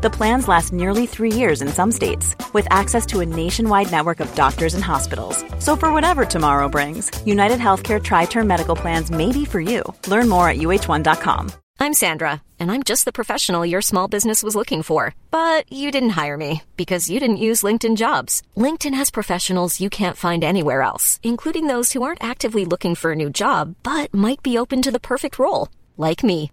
[0.00, 4.20] The plans last nearly three years in some states, with access to a nationwide network
[4.20, 5.44] of doctors and hospitals.
[5.58, 9.82] So, for whatever tomorrow brings, United Healthcare Tri Term Medical Plans may be for you.
[10.06, 11.50] Learn more at uh1.com.
[11.80, 15.16] I'm Sandra, and I'm just the professional your small business was looking for.
[15.32, 18.44] But you didn't hire me because you didn't use LinkedIn jobs.
[18.56, 23.10] LinkedIn has professionals you can't find anywhere else, including those who aren't actively looking for
[23.10, 26.52] a new job but might be open to the perfect role, like me.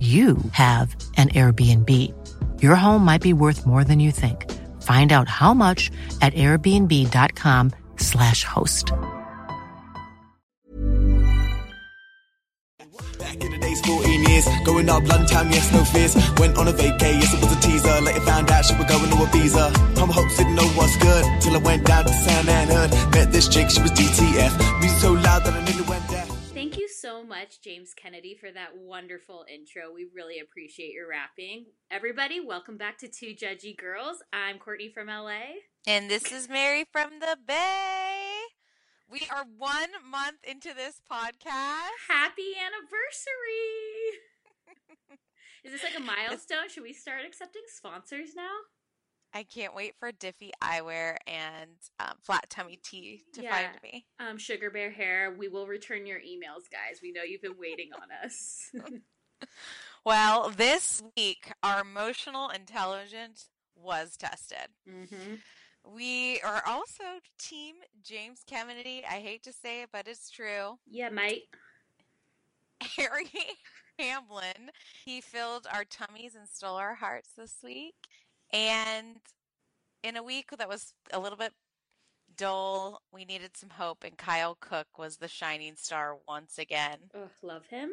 [0.00, 1.90] you have an Airbnb.
[2.62, 4.50] Your home might be worth more than you think.
[4.80, 5.90] Find out how much
[6.22, 8.92] at airbnb.com/slash host.
[13.18, 15.06] Back in the days, 14 years, going up
[15.52, 16.16] yes, no fears.
[16.38, 18.00] Went on a vacay, yes, it was a teaser.
[18.00, 19.16] Later found out she was going to
[20.38, 22.46] didn't know what's good, till I went down to San.
[23.10, 24.80] Met this chick, she was DTF.
[24.80, 26.08] Music so loud that I nearly went
[27.30, 29.94] much, James Kennedy, for that wonderful intro.
[29.94, 31.66] We really appreciate your rapping.
[31.88, 34.16] Everybody, welcome back to Two Judgy Girls.
[34.32, 35.62] I'm Courtney from LA.
[35.86, 38.32] And this is Mary from the Bay.
[39.08, 41.94] We are one month into this podcast.
[42.08, 42.98] Happy anniversary!
[45.64, 46.68] Is this like a milestone?
[46.68, 48.56] Should we start accepting sponsors now?
[49.32, 51.70] I can't wait for Diffie eyewear and
[52.00, 53.50] um, flat tummy tea to Yeah.
[53.50, 54.06] find me.
[54.18, 57.00] Um, Sugar Bear Hair, we will return your emails, guys.
[57.02, 58.70] We know you've been waiting on us.
[60.04, 64.68] Well, this week, our emotional intelligence was tested.
[64.88, 65.34] hmm
[65.84, 67.04] We are also
[67.38, 69.02] Team James Kennedy.
[69.08, 70.78] I hate to say it, but it's true.
[70.86, 71.48] Yeah, mate.
[72.96, 73.28] Harry
[73.98, 74.70] Hamlin,
[75.04, 77.94] he filled our tummies and stole our hearts this week.
[78.52, 79.20] And
[80.02, 81.52] in a week that was a little bit
[82.36, 86.98] dull, we needed some hope, and Kyle Cooke was the shining star once again.
[87.14, 87.90] Ugh, love him.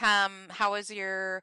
[0.00, 1.42] Um, how was your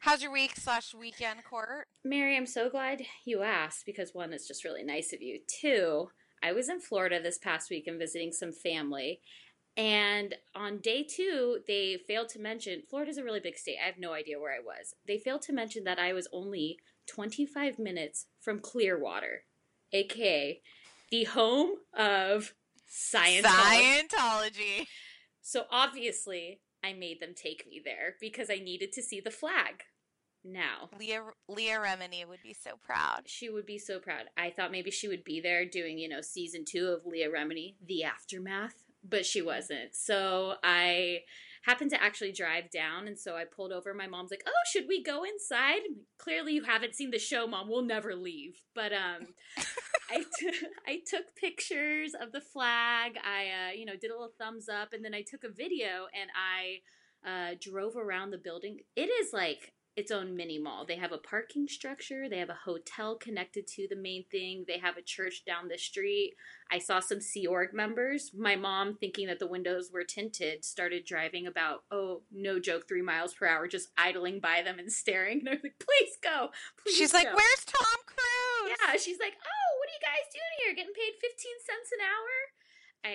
[0.00, 1.86] how's your week slash weekend, Court?
[2.04, 5.40] Mary, I'm so glad you asked because one, it's just really nice of you.
[5.46, 6.10] Two,
[6.42, 9.20] I was in Florida this past week and visiting some family.
[9.76, 13.78] And on day two, they failed to mention Florida's a really big state.
[13.82, 14.94] I have no idea where I was.
[15.06, 19.44] They failed to mention that I was only 25 minutes from Clearwater,
[19.92, 20.60] aka
[21.10, 22.54] the home of
[22.88, 23.42] Scientology.
[23.42, 24.86] Scientology.
[25.40, 29.84] So obviously, I made them take me there because I needed to see the flag.
[30.42, 33.22] Now, Leah Leah Remini would be so proud.
[33.26, 34.24] she would be so proud.
[34.38, 37.74] I thought maybe she would be there doing, you know, season two of Leah Remini,
[37.86, 39.94] The Aftermath, but she wasn't.
[39.94, 41.20] So I
[41.62, 43.92] happened to actually drive down, and so I pulled over.
[43.92, 45.80] My mom's like, "Oh, should we go inside?"
[46.18, 47.68] Clearly, you haven't seen the show, Mom.
[47.68, 48.62] We'll never leave.
[48.74, 49.34] But um,
[50.10, 50.52] I t-
[50.86, 53.18] I took pictures of the flag.
[53.24, 56.06] I uh, you know did a little thumbs up, and then I took a video
[56.18, 56.80] and I
[57.28, 58.78] uh, drove around the building.
[58.96, 60.84] It is like its own mini mall.
[60.86, 64.78] They have a parking structure, they have a hotel connected to the main thing, they
[64.78, 66.34] have a church down the street.
[66.70, 68.30] I saw some Sea Org members.
[68.36, 73.02] My mom, thinking that the windows were tinted, started driving about, oh, no joke, three
[73.02, 75.40] miles per hour, just idling by them and staring.
[75.40, 76.50] And I was like, please go.
[76.82, 80.54] Please She's like, "Where's Tom Cruise?" Yeah, she's like, oh, what are you guys doing
[80.62, 80.74] here?
[80.78, 82.32] Getting paid 15 cents an hour?
[83.02, 83.10] I,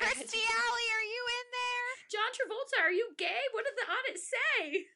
[0.00, 1.88] I had- Kirstie Alley, are you in there?
[2.08, 3.42] John Travolta, are you gay?
[3.52, 4.86] What did the audit say?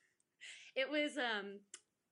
[0.79, 1.59] It was um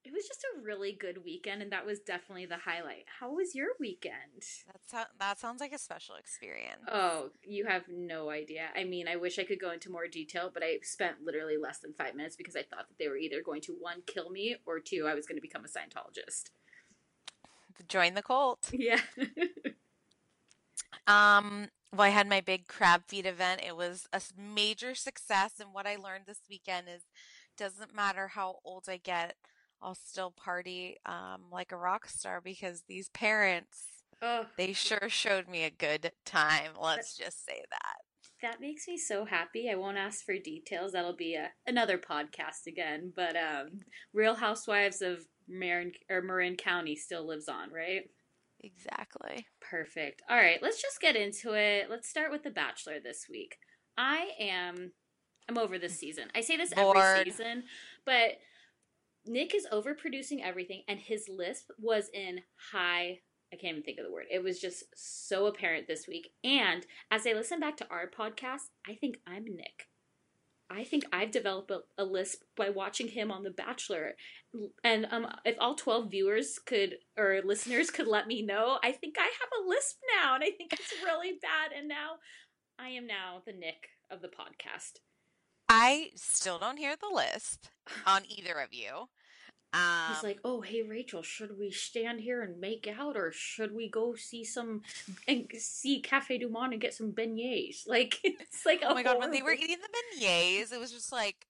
[0.04, 3.04] it was just a really good weekend and that was definitely the highlight.
[3.20, 4.42] How was your weekend?
[4.66, 6.82] That so- that sounds like a special experience.
[6.90, 8.68] Oh, you have no idea.
[8.74, 11.78] I mean, I wish I could go into more detail, but I spent literally less
[11.78, 14.56] than 5 minutes because I thought that they were either going to one kill me
[14.66, 16.50] or two I was going to become a Scientologist.
[17.88, 18.70] Join the cult.
[18.72, 19.00] Yeah.
[21.06, 23.62] Um, well, I had my big crab feed event.
[23.64, 27.02] It was a major success, and what I learned this weekend is
[27.56, 29.36] doesn't matter how old I get,
[29.82, 33.78] I'll still party um, like a rock star because these parents,
[34.22, 36.70] Oh, they sure showed me a good time.
[36.80, 37.96] Let's just say that.
[38.40, 39.68] that makes me so happy.
[39.70, 40.92] I won't ask for details.
[40.92, 43.12] That'll be a, another podcast again.
[43.14, 43.80] But um,
[44.14, 48.04] Real Housewives of Marin or Marin County still lives on, right?
[48.60, 49.46] Exactly.
[49.60, 50.22] Perfect.
[50.30, 51.88] All right, let's just get into it.
[51.90, 53.56] Let's start with The Bachelor this week.
[53.98, 54.92] I am
[55.48, 56.24] I'm over this season.
[56.34, 56.96] I say this Bored.
[56.96, 57.64] every season,
[58.04, 58.38] but
[59.26, 62.40] Nick is overproducing everything and his lisp was in
[62.72, 63.20] high
[63.52, 64.26] I can't even think of the word.
[64.30, 66.32] It was just so apparent this week.
[66.42, 69.88] And as I listen back to our podcast, I think I'm Nick.
[70.68, 74.16] I think I've developed a, a lisp by watching him on The Bachelor.
[74.82, 79.14] And um, if all 12 viewers could, or listeners could let me know, I think
[79.16, 80.34] I have a lisp now.
[80.34, 81.70] And I think it's really bad.
[81.76, 82.16] And now
[82.80, 84.98] I am now the Nick of the podcast.
[85.68, 87.66] I still don't hear the lisp
[88.06, 89.08] on either of you.
[89.72, 93.74] Um, He's like, "Oh, hey Rachel, should we stand here and make out, or should
[93.74, 94.82] we go see some
[95.28, 99.18] and see Cafe Du Monde and get some beignets?" Like, it's like, oh my god,
[99.18, 101.46] when they were eating the beignets, it was just like,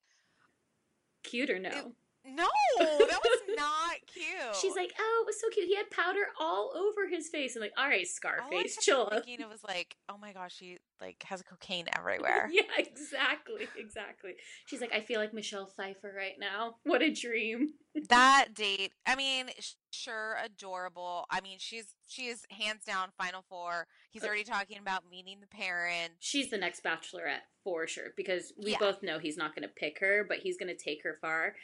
[1.22, 1.92] cute or no?
[2.26, 4.56] No, that was not cute.
[4.61, 5.67] She's like, "Oh, it was so cute.
[5.67, 9.40] He had powder all over his face." And like, "All right, Scarface, chill." out." Thinking
[9.40, 12.49] it was like, oh my gosh, she like has cocaine everywhere.
[12.52, 14.32] yeah, exactly, exactly.
[14.67, 16.76] She's like, "I feel like Michelle Pfeiffer right now.
[16.84, 17.75] What a dream."
[18.08, 21.25] that date, I mean, sh- sure, adorable.
[21.31, 23.87] I mean, she's she is hands down final four.
[24.11, 26.17] He's Uh, already talking about meeting the parents.
[26.20, 28.79] She's the next Bachelorette for sure because we Yeah.
[28.79, 31.56] both know he's not going to pick her, but he's going to take her far.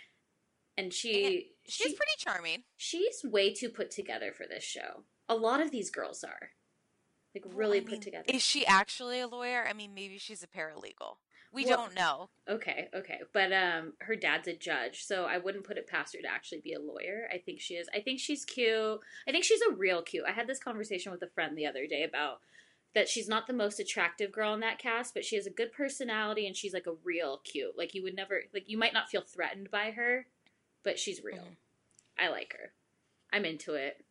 [0.76, 2.64] And she, She's she- pretty charming.
[2.76, 5.04] she's way too put together for this show.
[5.28, 6.50] A lot of these girls are
[7.34, 8.24] like Well, really I put together.
[8.28, 9.64] Is she actually a lawyer?
[9.68, 11.16] I mean, maybe she's a paralegal.
[11.52, 12.30] We Well- don't know.
[12.48, 16.22] Okay, okay, but um, her dad's a judge, so I wouldn't put it past her
[16.22, 17.28] to actually be a lawyer.
[17.32, 17.88] I think she is.
[17.94, 19.00] I think she's cute.
[19.28, 20.24] I think she's a real cute.
[20.26, 22.40] I had this conversation with a friend the other day about
[22.94, 25.72] that she's not the most attractive girl in that cast, but she has a good
[25.72, 27.76] personality and she's like a real cute.
[27.76, 30.26] Like you would never like you might not feel threatened by her,
[30.82, 31.42] but she's real.
[31.42, 31.56] Mhm.
[32.18, 32.72] I like her.
[33.32, 34.04] I'm into it.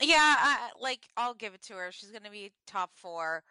[0.00, 1.92] Yeah, I, like I'll give it to her.
[1.92, 3.44] She's gonna be top four.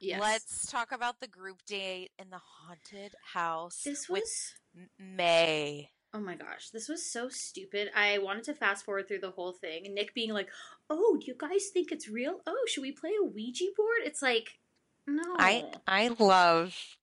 [0.00, 0.20] Yes.
[0.20, 4.54] Let's talk about the group date in the haunted house This was
[4.98, 5.90] May.
[6.12, 7.90] Oh my gosh, this was so stupid.
[7.94, 9.86] I wanted to fast forward through the whole thing.
[9.86, 10.48] And Nick being like,
[10.90, 12.40] "Oh, do you guys think it's real?
[12.46, 14.58] Oh, should we play a Ouija board?" It's like,
[15.06, 15.36] no.
[15.38, 16.96] I I love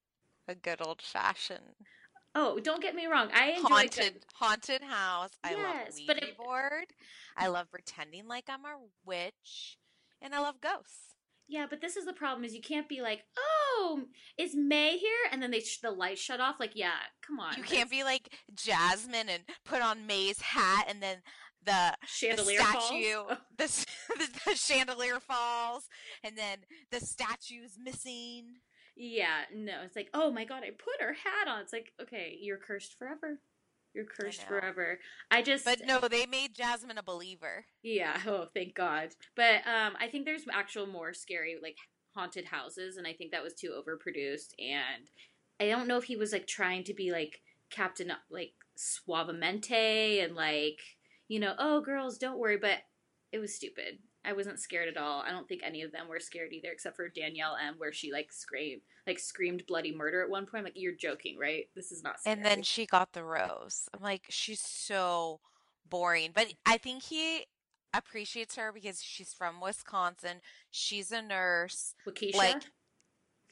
[0.48, 1.76] a good old fashioned
[2.36, 3.30] oh, don't get me wrong.
[3.34, 5.32] I enjoy haunted haunted house.
[5.44, 6.86] I love Yes, Ouija but it- board.
[7.38, 9.78] I love pretending like I'm a witch,
[10.22, 11.16] and I love ghosts.
[11.48, 14.04] Yeah, but this is the problem: is you can't be like, "Oh,
[14.38, 16.56] is May here?" And then they sh- the lights shut off.
[16.60, 17.56] Like, yeah, come on.
[17.58, 21.18] You can't be like Jasmine and put on May's hat, and then
[21.64, 23.38] the the chandelier statue, falls.
[23.58, 23.86] the, s-
[24.46, 25.90] the chandelier falls,
[26.24, 28.46] and then the statue's missing.
[29.04, 31.62] Yeah, no, it's like, oh my god, I put her hat on.
[31.62, 33.40] It's like, okay, you're cursed forever.
[33.96, 34.60] You're cursed know.
[34.60, 35.00] forever.
[35.32, 37.66] I just, But no, they made Jasmine a believer.
[37.82, 39.10] Yeah, oh thank God.
[39.36, 41.78] But um I think there's actual more scary like
[42.14, 45.10] haunted houses and I think that was too overproduced and
[45.60, 50.36] I don't know if he was like trying to be like Captain like Suavemente and
[50.36, 50.80] like,
[51.28, 52.78] you know, oh girls, don't worry, but
[53.32, 53.98] it was stupid.
[54.24, 55.22] I wasn't scared at all.
[55.26, 58.12] I don't think any of them were scared either, except for Danielle M, where she
[58.12, 60.60] like screamed, like screamed bloody murder at one point.
[60.60, 61.66] I'm like, you're joking, right?
[61.76, 62.20] This is not.
[62.20, 62.36] Scary.
[62.36, 63.90] And then she got the rose.
[63.94, 65.40] I'm like, she's so
[65.90, 66.32] boring.
[66.36, 67.46] But I think he
[67.94, 70.38] appreciates her because she's from Wisconsin.
[70.70, 71.96] She's a nurse.
[72.08, 72.64] Waukesha, like-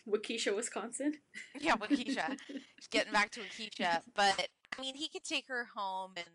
[0.07, 1.13] Waukesha, Wisconsin.
[1.59, 2.37] Yeah, Waukesha.
[2.91, 4.01] Getting back to Waukesha.
[4.15, 4.47] But
[4.77, 6.25] I mean, he could take her home and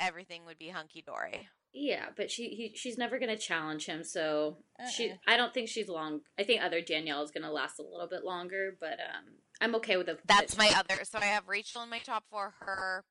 [0.00, 1.48] everything would be hunky dory.
[1.72, 4.58] Yeah, but she he, she's never gonna challenge him, so
[4.94, 5.16] she Uh-uh.
[5.26, 6.20] I don't think she's long.
[6.38, 9.24] I think other Danielle is gonna last a little bit longer, but um,
[9.60, 10.18] I'm okay with it.
[10.26, 11.04] That's my other.
[11.04, 13.04] So I have Rachel in my top four, her,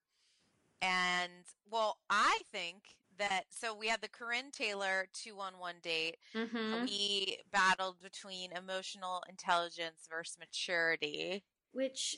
[0.82, 1.32] and
[1.70, 3.44] well, I think that.
[3.50, 6.18] So we had the Corinne Taylor two on one date.
[6.34, 11.44] hmm We battled between emotional intelligence versus maturity.
[11.72, 12.18] which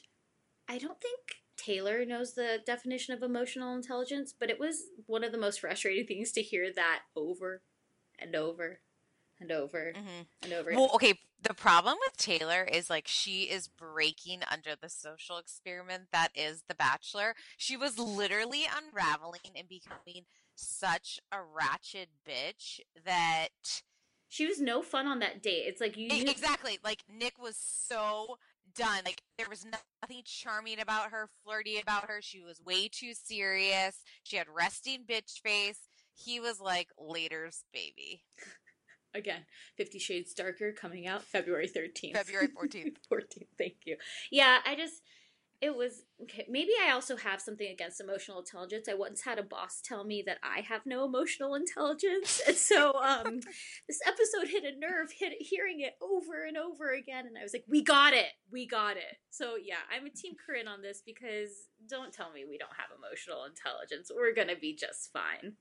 [0.67, 1.19] I don't think
[1.59, 6.05] Taylor knows the definition of emotional intelligence, but it was one of the most frustrating
[6.05, 7.61] things to hear that over
[8.17, 8.79] and over
[9.39, 10.71] and over hmm and over.
[10.73, 11.13] Well, okay.
[11.41, 16.63] The problem with Taylor is like she is breaking under the social experiment that is
[16.67, 17.33] The Bachelor.
[17.57, 20.25] She was literally unraveling and becoming
[20.55, 23.49] such a ratchet bitch that
[24.27, 25.63] she was no fun on that date.
[25.65, 28.37] It's like you knew- exactly like Nick was so
[28.79, 29.01] done.
[29.05, 32.21] Like there was nothing charming about her, flirty about her.
[32.21, 34.01] She was way too serious.
[34.24, 35.88] She had resting bitch face.
[36.15, 38.24] He was like later's baby.
[39.13, 39.41] Again,
[39.75, 42.13] Fifty Shades Darker coming out February 13th.
[42.13, 42.95] February 14th.
[43.12, 43.98] 14th, thank you.
[44.31, 45.01] Yeah, I just,
[45.61, 48.87] it was, okay, maybe I also have something against emotional intelligence.
[48.87, 52.41] I once had a boss tell me that I have no emotional intelligence.
[52.47, 53.39] And so um,
[53.87, 57.25] this episode hit a nerve, hit hearing it over and over again.
[57.27, 58.31] And I was like, we got it.
[58.51, 59.17] We got it.
[59.31, 61.49] So yeah, I'm a team Corinne on this because
[61.89, 64.09] don't tell me we don't have emotional intelligence.
[64.15, 65.55] We're going to be just fine.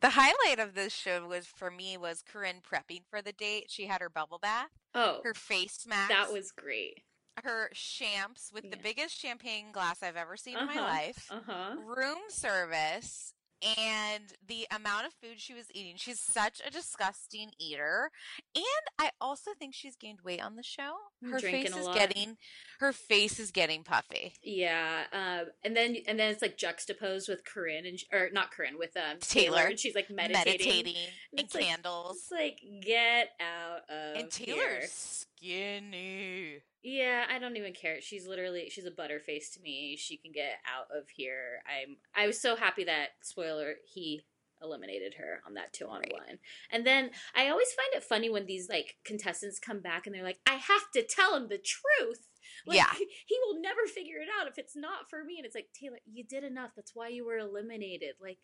[0.00, 3.66] The highlight of this show was for me was Corinne prepping for the date.
[3.68, 7.02] She had her bubble bath, Oh, her face mask, that was great.
[7.44, 10.82] Her champs with the biggest champagne glass I've ever seen in my Uh-huh.
[10.82, 11.76] life, Uh huh.
[11.84, 13.34] room service,
[13.78, 15.94] and the amount of food she was eating.
[15.96, 18.10] She's such a disgusting eater,
[18.56, 18.64] and
[18.98, 20.96] I also think she's gained weight on the show.
[21.22, 22.36] Her Drinking face is getting
[22.80, 24.34] her face is getting puffy.
[24.42, 28.78] Yeah, um, and then and then it's like juxtaposed with Corinne and or not Corinne
[28.78, 29.68] with um Taylor, Taylor.
[29.70, 32.16] and she's like meditating, Meditating, and It's like- candles.
[32.16, 34.30] It's like get out of and.
[34.30, 36.58] Taylor's skinny.
[36.82, 38.00] Yeah, I don't even care.
[38.00, 39.96] She's literally she's a butterface to me.
[39.96, 41.60] She can get out of here.
[41.66, 44.22] I'm I was so happy that spoiler he
[44.60, 46.12] eliminated her on that two on Right.
[46.12, 46.38] one.
[46.70, 50.22] And then I always find it funny when these like contestants come back and they're
[50.22, 52.28] like, I have to tell him the truth.
[52.66, 52.92] Like, Yeah.
[53.26, 55.36] he will never figure it out if it's not for me.
[55.38, 56.70] And it's like Taylor, you did enough.
[56.76, 58.14] That's why you were eliminated.
[58.20, 58.38] Like,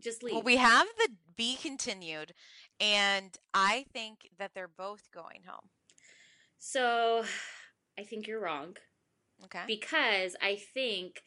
[0.00, 0.34] just leave.
[0.34, 2.34] Well, we have the be continued,
[2.80, 5.68] and I think that they're both going home.
[6.64, 7.24] So,
[7.98, 8.76] I think you're wrong.
[9.44, 9.64] Okay.
[9.66, 11.22] because I think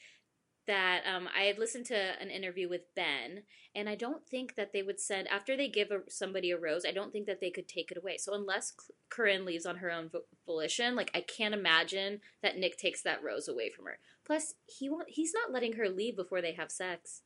[0.66, 3.44] that um, I had listened to an interview with Ben,
[3.76, 6.84] and I don't think that they would send after they give a, somebody a rose.
[6.86, 8.18] I don't think that they could take it away.
[8.18, 8.74] So unless
[9.10, 10.10] Corinne leaves on her own
[10.46, 14.00] volition, like I can't imagine that Nick takes that rose away from her.
[14.26, 15.10] Plus, he won't.
[15.10, 17.22] He's not letting her leave before they have sex.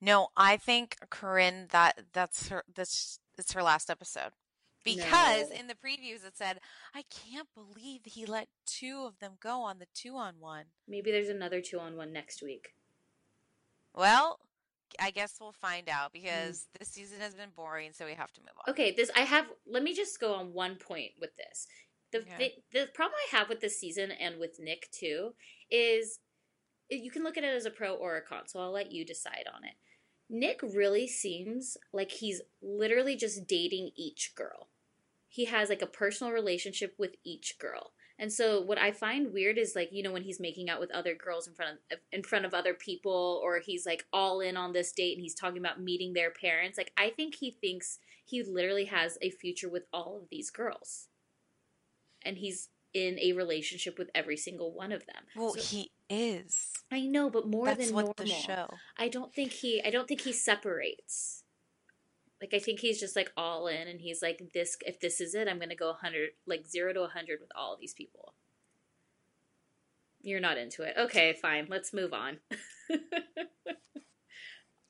[0.00, 4.32] No, I think Corinne that that's her this it's her last episode.
[4.84, 5.56] Because No.
[5.56, 6.60] in the previews it said,
[6.94, 10.66] I can't believe he let two of them go on the two on one.
[10.88, 12.74] Maybe there's another two on one next week.
[13.94, 14.40] Well,
[15.00, 16.14] I guess we'll find out mm.
[16.14, 18.72] because this season has been boring, so we have to move on.
[18.72, 19.46] Okay, this I have.
[19.66, 21.66] Let me just go on one point with this.
[22.12, 22.54] The Okay.
[22.72, 25.34] the, the problem I have with this season and with Nick too
[25.70, 26.18] is
[26.90, 28.48] eh, you can look at it as a pro or a con.
[28.48, 29.74] So I'll let you decide on it.
[30.28, 34.68] Nick really seems like he's literally just dating each girl.
[35.32, 37.92] He has like a personal relationship with each girl.
[38.18, 40.90] And so what I find weird is like, you know, when he's making out with
[40.92, 44.58] other girls in front of in front of other people or he's like all in
[44.58, 46.76] on this date and he's talking about meeting their parents.
[46.76, 51.08] Like I think he thinks he literally has a future with all of these girls.
[52.24, 55.24] And he's in a relationship with every single one of them.
[55.34, 56.72] Well, So- he is.
[56.90, 58.14] I know, but more That's than what normal.
[58.18, 58.68] the show.
[58.98, 61.41] I don't think he I don't think he separates.
[62.42, 65.32] Like I think he's just like all in and he's like this if this is
[65.36, 68.34] it, I'm to go 100 like 0 to 100 with all these people.
[70.22, 70.94] You're not into it.
[70.98, 71.66] Okay, fine.
[71.68, 72.38] Let's move on.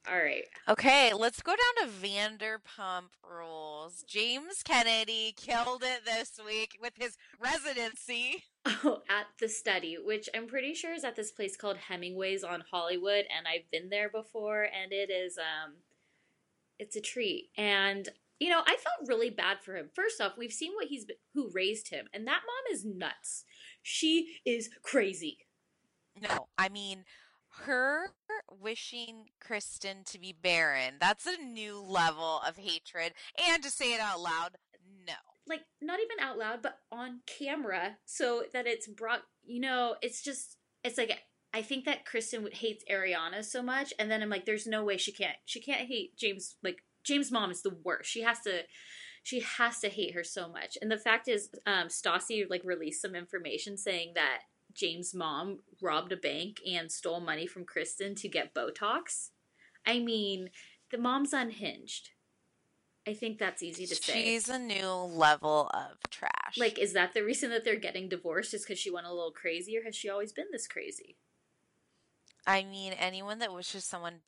[0.08, 0.44] all right.
[0.66, 4.02] Okay, let's go down to Vanderpump Rules.
[4.06, 8.44] James Kennedy killed it this week with his residency.
[8.84, 12.62] Oh, at the study, which I'm pretty sure is at this place called Hemingway's on
[12.70, 15.72] Hollywood, and I've been there before, and it is um,
[16.82, 17.50] it's a treat.
[17.56, 18.08] And
[18.38, 19.88] you know, I felt really bad for him.
[19.94, 23.44] First off, we've seen what he's been, who raised him, and that mom is nuts.
[23.82, 25.38] She is crazy.
[26.20, 27.04] No, I mean
[27.64, 28.10] her
[28.50, 30.94] wishing Kristen to be barren.
[31.00, 33.12] That's a new level of hatred.
[33.48, 34.56] And to say it out loud,
[35.06, 35.14] no.
[35.46, 39.22] Like not even out loud, but on camera, so that it's brought.
[39.44, 41.16] You know, it's just it's like
[41.54, 44.96] I think that Kristen hates Ariana so much, and then I'm like, there's no way
[44.96, 45.36] she can't.
[45.44, 46.56] She can't hate James.
[46.62, 48.10] Like James' mom is the worst.
[48.10, 48.62] She has to.
[49.24, 50.76] She has to hate her so much.
[50.82, 54.40] And the fact is, um, Stassi like released some information saying that
[54.74, 59.28] James' mom robbed a bank and stole money from Kristen to get Botox.
[59.86, 60.50] I mean,
[60.90, 62.10] the mom's unhinged.
[63.06, 64.12] I think that's easy to say.
[64.12, 66.56] She's a new level of trash.
[66.56, 68.54] Like, is that the reason that they're getting divorced?
[68.54, 71.16] Is because she went a little crazy, or has she always been this crazy?
[72.46, 74.20] I mean, anyone that wishes someone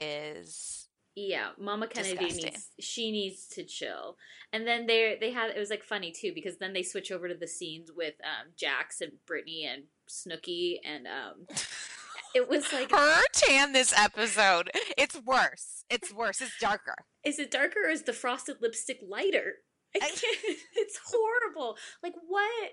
[0.00, 2.44] is Yeah, Mama Kennedy Disgusting.
[2.52, 4.16] needs she needs to chill.
[4.52, 7.28] And then they they had it was like funny too because then they switch over
[7.28, 11.46] to the scenes with um, Jax and Brittany and Snooky and um,
[12.34, 14.70] it was like her tan this episode.
[14.96, 15.84] It's worse.
[15.90, 16.40] It's worse.
[16.40, 16.94] It's darker.
[17.24, 19.56] is it darker or is the frosted lipstick lighter?
[19.96, 20.22] I- can't,
[20.76, 21.76] it's horrible.
[22.02, 22.70] Like what?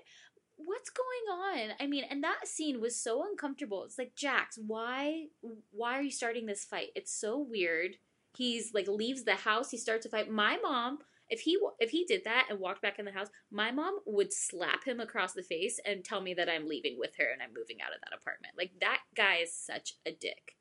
[0.56, 1.74] What's going on?
[1.80, 3.84] I mean, and that scene was so uncomfortable.
[3.84, 5.26] It's like, Jax, why
[5.70, 6.88] why are you starting this fight?
[6.94, 7.96] It's so weird.
[8.36, 10.30] He's like leaves the house, he starts a fight.
[10.30, 10.98] My mom,
[11.28, 14.32] if he if he did that and walked back in the house, my mom would
[14.32, 17.54] slap him across the face and tell me that I'm leaving with her and I'm
[17.56, 18.54] moving out of that apartment.
[18.56, 20.56] Like that guy is such a dick.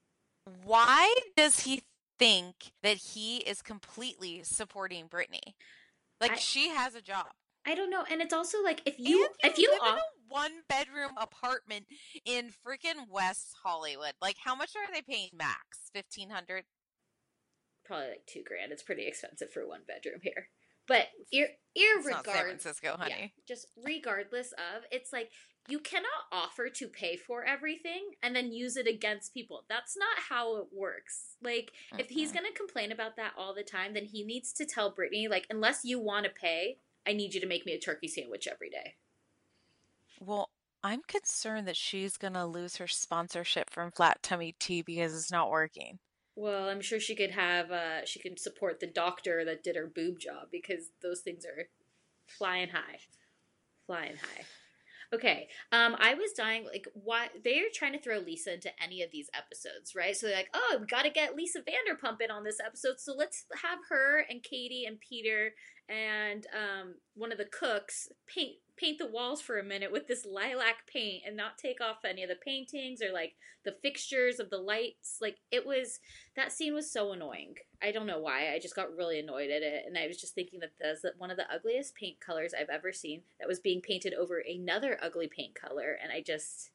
[0.63, 1.83] Why does he
[2.17, 5.55] think that he is completely supporting Brittany?
[6.21, 7.27] Like I- she has a job.
[7.65, 10.01] I don't know, and it's also like if you, and if you live in a
[10.27, 11.85] one bedroom apartment
[12.25, 14.13] in freaking West Hollywood.
[14.21, 15.89] Like how much are they paying max?
[15.93, 16.63] Fifteen hundred?
[17.85, 18.71] probably like two grand.
[18.71, 20.49] It's pretty expensive for one bedroom here.
[20.87, 23.15] But ir- It's not San irregardless, Francisco, honey.
[23.19, 25.29] yeah, just regardless of, it's like
[25.67, 29.65] you cannot offer to pay for everything and then use it against people.
[29.69, 31.37] That's not how it works.
[31.43, 32.35] Like if he's Mhm.
[32.35, 35.83] gonna complain about that all the time, then he needs to tell Brittany, like, unless
[35.83, 38.95] you want to pay, I need you to make me a turkey sandwich every day.
[40.19, 40.49] Well,
[40.83, 45.49] I'm concerned that she's gonna lose her sponsorship from Flat Tummy Tea because it's not
[45.49, 45.99] working.
[46.35, 49.87] Well, I'm sure she could have uh she can support the doctor that did her
[49.87, 51.69] boob job because those things are
[52.27, 52.99] flying high.
[53.87, 54.43] Flying high.
[55.13, 55.47] Okay.
[55.71, 59.29] Um I was dying like why they're trying to throw Lisa into any of these
[59.33, 60.15] episodes, right?
[60.15, 62.99] So they're like, "Oh, we got to get Lisa Vanderpump in on this episode.
[62.99, 65.53] So let's have her and Katie and Peter
[65.87, 70.25] and um one of the cooks paint paint the walls for a minute with this
[70.25, 74.49] lilac paint and not take off any of the paintings or like the fixtures of
[74.49, 75.17] the lights.
[75.21, 75.99] Like it was
[76.35, 77.55] that scene was so annoying.
[77.81, 78.53] I don't know why.
[78.53, 81.31] I just got really annoyed at it, and I was just thinking that that's one
[81.31, 83.21] of the ugliest paint colors I've ever seen.
[83.39, 86.71] That was being painted over another ugly paint color, and I just,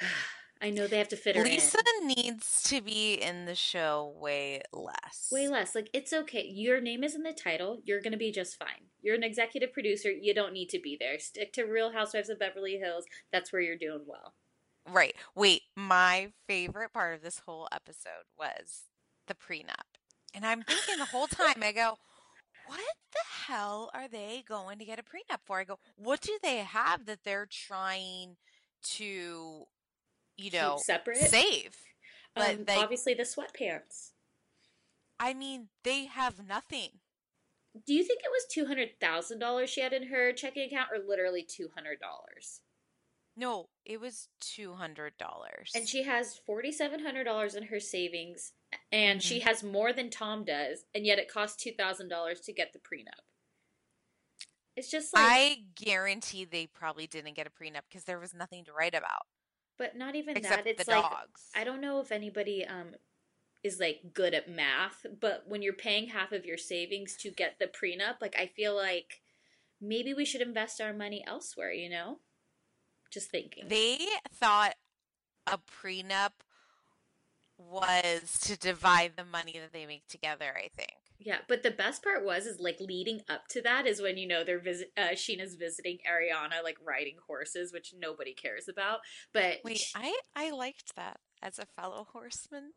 [0.60, 2.08] I know they have to fit her Lisa in.
[2.08, 5.28] needs to be in the show way less.
[5.30, 5.74] Way less.
[5.74, 6.46] Like it's okay.
[6.46, 7.80] Your name is in the title.
[7.84, 8.88] You're gonna be just fine.
[9.02, 10.10] You're an executive producer.
[10.10, 11.18] You don't need to be there.
[11.18, 13.04] Stick to Real Housewives of Beverly Hills.
[13.32, 14.34] That's where you're doing well.
[14.90, 15.14] Right.
[15.34, 18.84] Wait, my favorite part of this whole episode was
[19.26, 19.98] the prenup.
[20.34, 21.98] And I'm thinking the whole time, I go,
[22.66, 22.80] what
[23.12, 25.58] the hell are they going to get a prenup for?
[25.58, 28.36] I go, what do they have that they're trying
[28.94, 29.64] to,
[30.36, 31.18] you know, separate.
[31.18, 31.76] save?
[32.34, 34.10] But Um, they, obviously the sweatpants.
[35.18, 36.90] I mean, they have nothing.
[37.86, 40.88] Do you think it was two hundred thousand dollars she had in her checking account,
[40.92, 42.60] or literally two hundred dollars?
[43.38, 45.10] No, it was $200.
[45.74, 48.52] And she has forty seven hundred dollars in her savings,
[48.90, 52.52] and she has more than Tom does, and yet it costs two thousand dollars to
[52.52, 53.24] get the prenup.
[54.74, 58.64] It's just like, I guarantee they probably didn't get a prenup because there was nothing
[58.64, 59.26] to write about
[59.78, 60.70] but not even except that.
[60.70, 61.42] It's the like dogs.
[61.54, 62.94] I don't know if anybody um
[63.62, 67.58] is like good at math, but when you're paying half of your savings to get
[67.58, 69.20] the prenup, like I feel like
[69.80, 71.72] maybe we should invest our money elsewhere.
[71.72, 72.18] You know,
[73.10, 73.68] just thinking.
[73.68, 73.98] They
[74.32, 74.74] thought
[75.46, 76.32] a prenup
[77.58, 80.96] was to divide the money that they make together, I think.
[81.18, 84.28] Yeah, but the best part was is like leading up to that is when you
[84.28, 89.00] know they're visit uh, Scheana's visiting Ariana like riding horses, which nobody cares about.
[89.32, 92.72] But Wait, sh- I I liked that as a fellow horseman.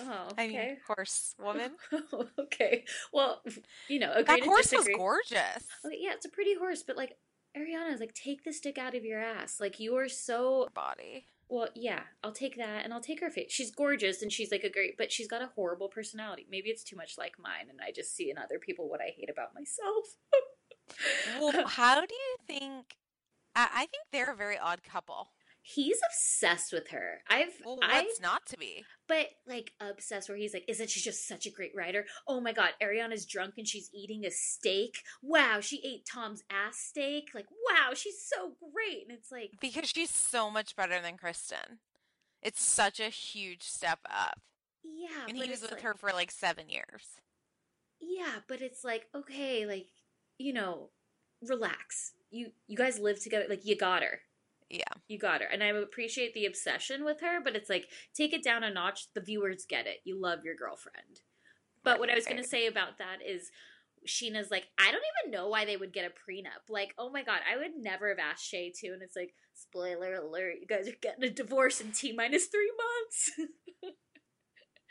[0.00, 1.72] oh, I mean, okay, horsewoman.
[2.38, 2.84] okay.
[3.12, 3.42] Well,
[3.88, 4.94] you know, agree that horse disagree.
[4.94, 5.64] was gorgeous.
[5.84, 7.16] Okay, yeah, it's a pretty horse, but like
[7.56, 9.58] Ariana's like take the stick out of your ass.
[9.60, 11.26] Like you are so Body.
[11.50, 12.00] Well, yeah.
[12.22, 13.50] I'll take that, and I'll take her face.
[13.52, 16.46] She's gorgeous, and she's like a great, but she's got a horrible personality.
[16.50, 19.12] Maybe it's too much like mine, and I just see in other people what I
[19.16, 20.16] hate about myself.
[21.40, 22.96] Well, how do you think?
[23.54, 25.28] I, think they're a very odd couple.
[25.62, 27.18] He's obsessed with her.
[27.28, 28.84] I've Well, I what's not to be?
[29.06, 32.06] but like obsessed where he's like, isn't she just such a great writer?
[32.26, 35.02] Oh my god, Ariana's drunk and she's eating a steak.
[35.22, 37.28] Wow, she ate Tom's ass steak.
[37.34, 39.06] Like, wow, she's so great.
[39.08, 41.78] And it's like, Because she's so much better than Kristen.
[42.42, 44.40] It's such a huge step up.
[44.82, 47.20] yeah, And he was with like- her for like seven years.
[48.00, 49.88] Yeah, but it's like, okay, like,
[50.38, 50.88] you know,
[51.42, 52.12] relax.
[52.30, 53.44] You you guys live together.
[53.48, 54.20] Like, you got her.
[54.70, 54.84] Yeah.
[55.08, 55.48] You got her.
[55.48, 59.08] And I appreciate the obsession with her, but it's like, take it down a notch.
[59.14, 59.98] The viewers get it.
[60.04, 61.20] You love your girlfriend.
[61.82, 63.50] But what I was going to say about that is
[64.06, 66.68] Scheana's like, I don't even know why they would get a prenup.
[66.68, 68.88] Like, oh my God, I would never have asked Shay to.
[68.88, 72.70] And it's like, spoiler alert, you guys are getting a divorce in T minus three
[72.70, 73.94] months.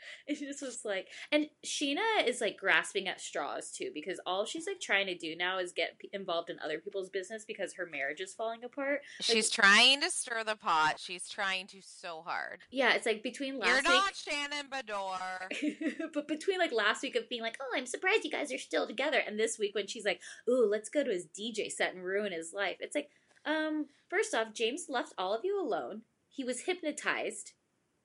[0.26, 4.66] it just was like, and Scheana is like grasping at straws too, because all she's
[4.66, 7.86] like trying to do now is get p- involved in other people's business because her
[7.86, 9.00] marriage is falling apart.
[9.20, 10.98] She's trying to stir the pot.
[10.98, 12.60] She's trying to so hard.
[12.70, 13.84] Yeah, it's like between last You're week.
[13.84, 16.10] not Shannon Beador.
[16.14, 18.86] but between like last week of being like, oh, I'm surprised you guys are still
[18.86, 22.04] together, and this week when she's like, ooh, let's go to his DJ set and
[22.04, 22.76] ruin his life.
[22.80, 23.10] It's like,
[23.44, 26.02] Um, first off, James left all of you alone.
[26.28, 27.52] He was hypnotized.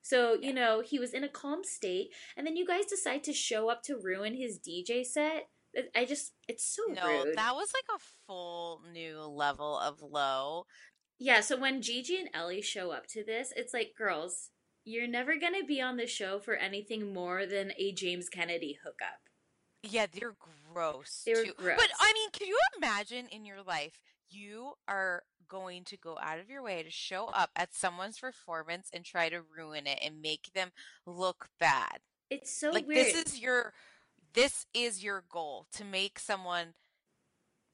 [0.06, 3.34] So, you know, he was in a calm state, and then you guys decide to
[3.34, 5.48] show up to ruin his DJ set.
[5.96, 7.36] I just, it's so No, rude.
[7.36, 10.68] that was like a full new level of low.
[11.18, 14.52] Yeah, so when Gigi and Ellie show up to this, it's like, girls,
[14.84, 18.78] you're never going to be on the show for anything more than a James Kennedy
[18.84, 19.22] hookup.
[19.82, 20.36] Yeah, they're
[20.72, 21.24] gross.
[21.26, 21.54] They were too.
[21.58, 21.78] gross.
[21.78, 26.40] But I mean, can you imagine in your life you are going to go out
[26.40, 30.22] of your way to show up at someone's performance and try to ruin it and
[30.22, 30.72] make them
[31.06, 32.00] look bad?
[32.30, 33.06] It's so like weird.
[33.06, 33.74] this is your
[34.34, 36.74] this is your goal to make someone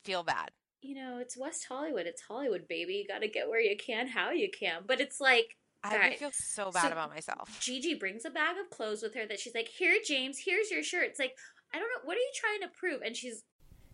[0.03, 0.51] feel bad.
[0.81, 2.05] you know, it's West Hollywood.
[2.07, 2.93] It's Hollywood, baby.
[2.95, 4.81] You got to get where you can, how you can.
[4.87, 7.57] But it's like, I guys, feel so bad so about myself.
[7.59, 10.83] Gigi brings a bag of clothes with her that she's like, here, James, here's your
[10.83, 11.05] shirt.
[11.05, 11.35] It's like,
[11.73, 13.01] I don't know, what are you trying to prove?
[13.03, 13.43] And she's,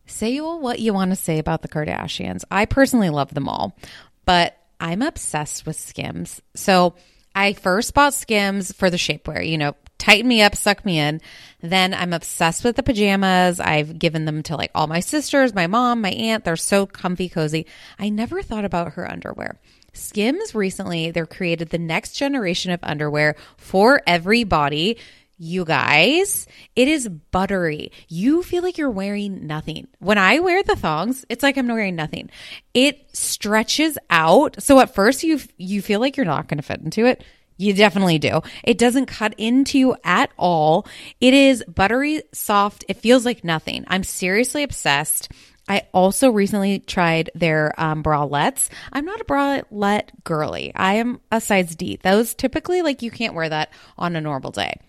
[0.07, 2.43] Say what you want to say about the Kardashians.
[2.49, 3.77] I personally love them all,
[4.25, 6.41] but I'm obsessed with Skims.
[6.55, 6.95] So
[7.35, 11.21] I first bought Skims for the shapewear, you know, tighten me up, suck me in.
[11.61, 13.59] Then I'm obsessed with the pajamas.
[13.59, 16.45] I've given them to like all my sisters, my mom, my aunt.
[16.45, 17.65] They're so comfy, cozy.
[17.99, 19.59] I never thought about her underwear.
[19.93, 24.97] Skims recently, they're created the next generation of underwear for every body.
[25.39, 27.91] You guys, it is buttery.
[28.07, 29.87] You feel like you're wearing nothing.
[29.99, 32.31] When I wear the thongs, it's like I'm wearing nothing.
[32.73, 34.61] It stretches out.
[34.63, 37.23] So at first you you feel like you're not going to fit into it.
[37.55, 38.41] You definitely do.
[38.63, 40.87] It doesn't cut into you at all.
[41.21, 42.85] It is buttery soft.
[42.87, 43.85] It feels like nothing.
[43.87, 45.31] I'm seriously obsessed.
[45.67, 48.69] I also recently tried their um, bralettes.
[48.91, 50.71] I'm not a bralette girly.
[50.73, 51.99] I am a size D.
[52.01, 54.79] Those typically, like, you can't wear that on a normal day.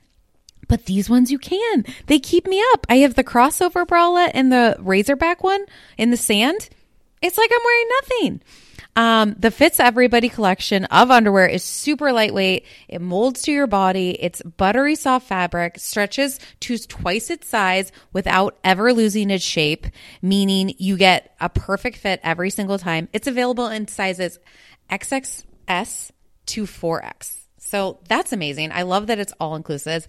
[0.69, 1.85] But these ones you can.
[2.07, 2.87] They keep me up.
[2.89, 5.65] I have the crossover bralette and the razorback one
[5.97, 6.69] in the sand.
[7.21, 8.43] It's like I'm wearing nothing.
[8.99, 12.67] Um, the Fits Everybody collection of underwear is super lightweight.
[12.89, 14.11] It molds to your body.
[14.19, 19.87] It's buttery soft fabric, stretches to twice its size without ever losing its shape,
[20.21, 23.09] meaning you get a perfect fit every single time.
[23.13, 24.41] It's available in sizes
[24.91, 26.11] XXS
[26.47, 27.37] to 4X.
[27.59, 28.73] So that's amazing.
[28.73, 30.09] I love that it's all inclusive.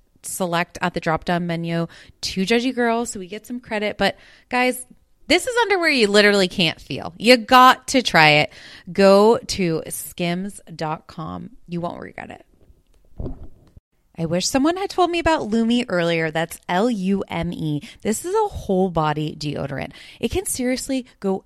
[0.23, 1.87] select at the drop down menu
[2.21, 3.97] to Judgy Girl so we get some credit.
[3.97, 4.17] But
[4.49, 4.85] guys,
[5.27, 7.13] this is underwear you literally can't feel.
[7.17, 8.53] You got to try it.
[8.91, 11.51] Go to skims.com.
[11.67, 12.45] You won't regret it.
[14.17, 16.31] I wish someone had told me about Lume earlier.
[16.31, 17.81] That's L U M E.
[18.01, 19.93] This is a whole body deodorant.
[20.19, 21.45] It can seriously go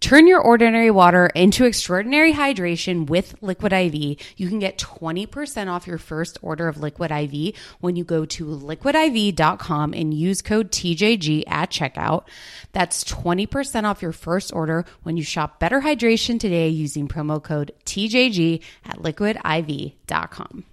[0.00, 3.94] Turn your ordinary water into extraordinary hydration with Liquid IV.
[4.36, 8.44] You can get 20% off your first order of Liquid IV when you go to
[8.44, 12.24] liquidiv.com and use code TJG at checkout.
[12.72, 17.72] That's 20% off your first order when you shop Better Hydration today using promo code
[17.84, 20.64] TJG at liquidiv.com.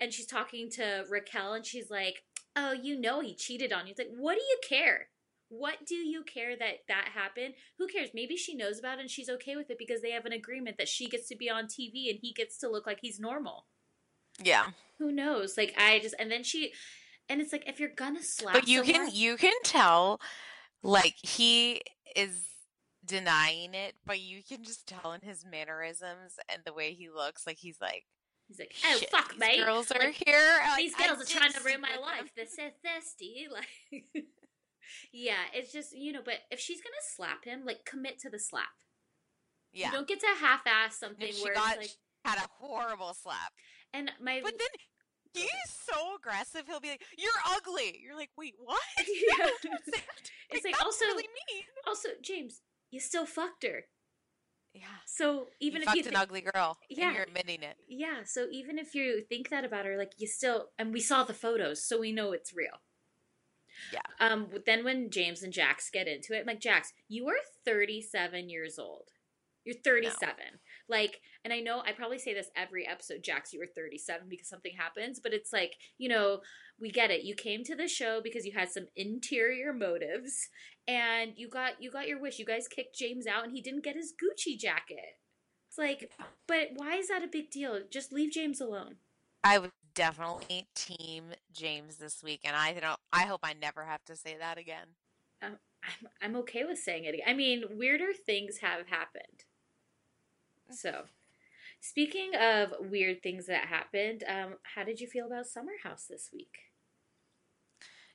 [0.00, 2.22] And she's talking to Raquel and she's like,
[2.54, 3.92] Oh, you know he cheated on you.
[3.92, 5.06] It's like, what do you care?
[5.54, 7.52] What do you care that that happened?
[7.78, 8.08] Who cares?
[8.14, 10.78] Maybe she knows about it and she's okay with it because they have an agreement
[10.78, 13.66] that she gets to be on TV and he gets to look like he's normal.
[14.42, 14.68] Yeah.
[14.98, 15.58] Who knows?
[15.58, 16.72] Like I just and then she
[17.28, 20.20] and it's like if you're gonna slap But you someone, can you can tell
[20.82, 21.82] like he
[22.16, 22.46] is
[23.04, 27.46] denying it, but you can just tell in his mannerisms and the way he looks
[27.46, 28.04] like he's like
[28.48, 29.64] he's like, Oh "Shit, fuck these mate.
[29.64, 30.60] girls are Like, here.
[30.66, 32.32] Like, These I girls are trying to ruin my life.
[32.34, 33.48] They're so thirsty.
[33.52, 34.24] Like
[35.12, 38.38] Yeah, it's just you know, but if she's gonna slap him, like commit to the
[38.38, 38.68] slap.
[39.72, 39.86] Yeah.
[39.86, 41.90] You don't get to half-ass something And she where got like.
[42.24, 43.52] had a horrible slap.
[43.94, 44.68] And my But then
[45.34, 46.62] he's so aggressive.
[46.66, 49.46] He'll be like, "You're ugly." You're like, "Wait, what?" Yeah.
[50.54, 51.64] It's like, that's also- really mean.
[51.86, 53.84] also James, you still fucked her.
[54.74, 54.84] Yeah.
[55.06, 57.06] So even you if fucked you an ugly girl, Yeah.
[57.08, 57.76] and you're admitting it.
[57.88, 61.24] yeah, so even if you think that about her, like you still, and we saw
[61.24, 62.80] the photos, so we know it's real.
[63.92, 64.00] Yeah.
[64.20, 64.48] Um.
[64.66, 68.78] Then when James and Jax get into it, I'm like Jax, you are 37 years
[68.78, 69.08] old.
[69.64, 70.34] You're 37.
[70.88, 74.48] Like, and I know I probably say this every episode, Jax, you were 37 because
[74.48, 76.40] something happens, but it's like, you know,
[76.80, 77.22] we get it.
[77.22, 80.48] You came to the show because you had some interior motives
[80.88, 82.38] and you got you got your wish.
[82.38, 85.18] You guys kicked James out and he didn't get his Gucci jacket.
[85.68, 86.10] It's like,
[86.46, 87.80] but why is that a big deal?
[87.90, 88.96] Just leave James alone.
[89.44, 92.98] I was definitely team James this week, and I don't.
[93.12, 94.86] I hope I never have to say that again.
[95.42, 95.58] I'm,
[96.20, 97.14] I'm okay with saying it.
[97.14, 97.26] again.
[97.26, 99.44] I mean, weirder things have happened.
[100.70, 101.02] So,
[101.80, 106.30] speaking of weird things that happened, um, how did you feel about Summer House this
[106.32, 106.56] week?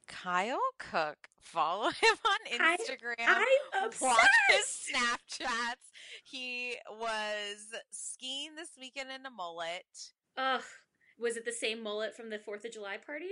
[0.08, 3.16] Kyle Cooke, follow him on Instagram.
[3.20, 3.46] I'm
[4.02, 4.18] Watch
[4.50, 4.94] his obsessed.
[5.42, 5.92] Snapchats.
[6.24, 9.86] He was skiing this weekend in a mullet.
[10.38, 10.62] Ugh,
[11.20, 13.26] was it the same mullet from the Fourth of July party?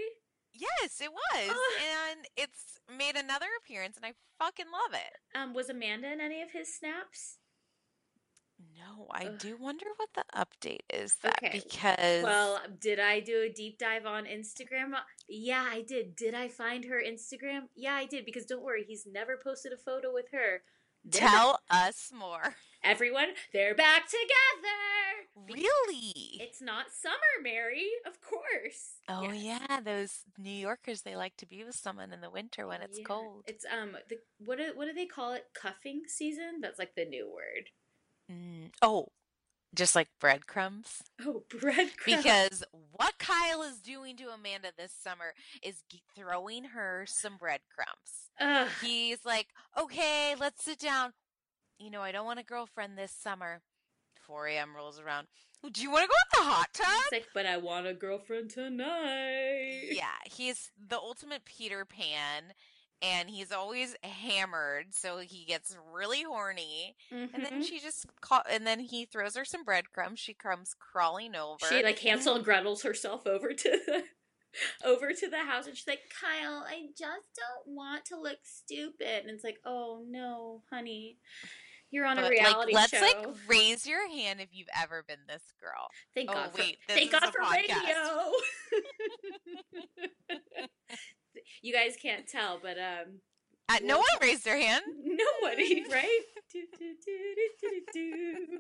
[0.54, 1.56] Yes, it was, Ugh.
[2.12, 5.38] and it's made another appearance, and I fucking love it.
[5.38, 7.40] Um, was Amanda in any of his snaps?
[8.78, 9.38] No, I Ugh.
[9.38, 13.78] do wonder what the update is that Okay, because Well, did I do a deep
[13.78, 14.94] dive on Instagram?
[15.28, 16.16] Yeah, I did.
[16.16, 17.64] Did I find her Instagram?
[17.76, 18.26] Yeah, I did.
[18.26, 20.62] Because don't worry, he's never posted a photo with her.
[21.12, 22.56] Tell us more.
[22.84, 25.54] everyone, they're back together.
[25.54, 26.14] Really?
[26.40, 27.86] It's not summer, Mary.
[28.06, 28.96] Of course.
[29.10, 29.62] Oh Yes.
[29.70, 33.00] yeah, those New Yorkers they like to be with someone in the winter when it's
[33.00, 33.06] Yeah.
[33.06, 33.44] cold.
[33.48, 35.46] It's um the what do, what do they call it?
[35.54, 36.62] Cuffing season.
[36.62, 37.70] That's like the new word.
[38.32, 38.72] Mm.
[38.82, 39.08] Oh,
[39.76, 41.04] just like breadcrumbs.
[41.22, 41.94] Oh, breadcrumbs.
[42.06, 45.84] Because what Kyle is doing to Amanda this summer is
[46.16, 48.32] throwing her some breadcrumbs.
[48.40, 48.68] Ugh.
[48.82, 49.48] He's like,
[49.80, 51.14] okay, let's sit down.
[51.78, 53.62] You know, I don't want a girlfriend this summer.
[54.26, 54.76] 4 a.m.
[54.76, 55.28] rolls around.
[55.72, 57.12] Do you want to go in the hot tub?
[57.12, 59.90] Like, but I want a girlfriend tonight.
[59.92, 62.54] Yeah, he's the ultimate Peter Pan,
[63.02, 66.96] and he's always hammered, so he gets really horny.
[67.12, 67.66] And then Mhm.
[67.66, 70.20] she just ca- and then he throws her some breadcrumbs.
[70.20, 71.66] She comes crawling over.
[71.68, 74.04] She like Hansel and Gretel's herself over to the
[74.84, 79.22] over to the house and she's like, Kyle, I just don't want to look stupid.
[79.26, 81.18] And it's like, oh no, honey.
[81.92, 83.00] You're on a reality like, let's show.
[83.02, 85.88] like raise your hand if you've ever been this girl.
[86.14, 87.86] Thank oh, God for wait, this thank is God a for podcast.
[90.30, 90.68] radio.
[91.62, 93.20] you guys can't tell, but um
[93.70, 94.84] Uh, no one raised their hand.
[95.04, 96.22] nobody, right?
[96.52, 96.94] Do, do,
[97.94, 98.60] do,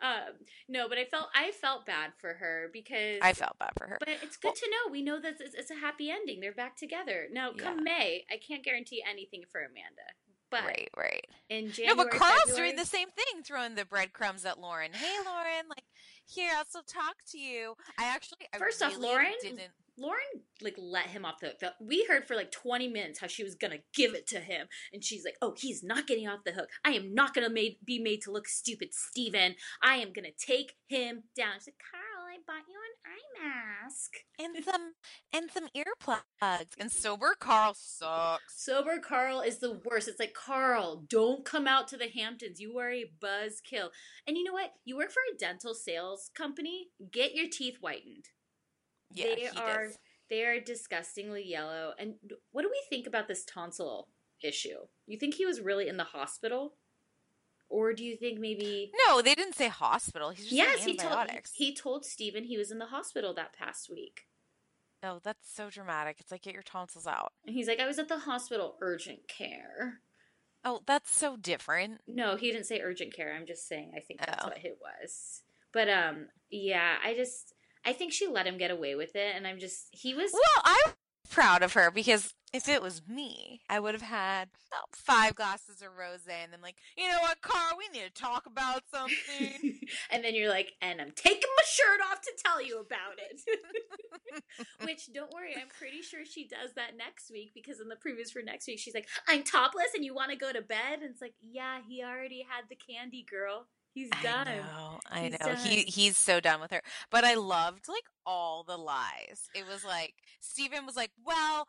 [0.00, 0.34] um,
[0.68, 3.96] no, but I felt I felt bad for her because I felt bad for her.
[3.98, 4.92] But it's good to know.
[4.92, 6.40] We know that it's, it's a happy ending.
[6.40, 7.52] They're back together now.
[7.52, 7.82] Come Yeah.
[7.84, 10.06] May, I can't guarantee anything for Amanda,
[10.50, 11.26] but right, right.
[11.48, 14.92] in No, but Carl's February- doing the same thing, throwing the breadcrumbs at Lauren.
[14.92, 15.84] Hey, Lauren, like
[16.26, 17.74] here, I'll still talk to you.
[17.98, 19.60] I actually, I First off, really Lauren didn't.
[19.98, 21.72] Lauren like let him off the, the.
[21.80, 25.02] We heard for like twenty minutes how she was gonna give it to him, and
[25.02, 26.68] she's like, "Oh, he's not getting off the hook.
[26.84, 29.56] I am not gonna made, be made to look stupid, Steven.
[29.82, 34.26] I am gonna take him down." She's like, "Carl, I bought you an eye mask."
[34.38, 34.92] and some
[35.32, 36.74] and some earplugs.
[36.78, 38.62] And sober Carl sucks.
[38.62, 40.08] Sober Carl is the worst.
[40.08, 42.60] It's like, Carl, don't come out to the Hamptons.
[42.60, 43.90] You are a buzzkill.
[44.26, 44.72] And you know what?
[44.84, 46.88] You work for a dental sales company.
[47.10, 48.26] Get your teeth whitened.
[49.10, 49.98] Yeah, they he are does.
[50.30, 51.92] they are disgustingly yellow.
[51.98, 52.14] And
[52.52, 54.08] what do we think about this tonsil
[54.42, 54.78] issue?
[55.06, 56.74] You think he was really in the hospital?
[57.68, 60.30] Or do you think maybe No, they didn't say hospital.
[60.30, 63.90] He's just Yes, he told he told Steven he was in the hospital that past
[63.90, 64.22] week.
[65.02, 66.16] Oh, that's so dramatic.
[66.20, 67.32] It's like get your tonsils out.
[67.44, 70.00] And he's like, I was at the hospital urgent care.
[70.64, 72.00] Oh, that's so different.
[72.08, 73.34] No, he didn't say urgent care.
[73.34, 74.48] I'm just saying I think that's Oh.
[74.48, 75.42] what it was.
[75.72, 77.52] But um yeah, I just
[77.86, 80.62] I think she let him get away with it and I'm just he was Well,
[80.64, 80.92] I'm
[81.30, 84.48] proud of her because if it was me, I would have had
[84.92, 88.46] five glasses of rosé and then like, you know what, Carl, we need to talk
[88.46, 89.80] about something.
[90.10, 94.42] and then you're like, and I'm taking my shirt off to tell you about it.
[94.84, 98.32] Which don't worry, I'm pretty sure she does that next week because in the previews
[98.32, 101.00] for next week she's like, I'm topless and you want to go to bed?
[101.02, 103.66] And it's like, yeah, he already had the candy girl.
[103.96, 104.46] He's done.
[104.46, 105.54] I know, I He's know.
[105.54, 106.82] He he's so done with her.
[107.10, 109.48] But I loved like all the lies.
[109.54, 111.66] It was like Steven was like, "Well,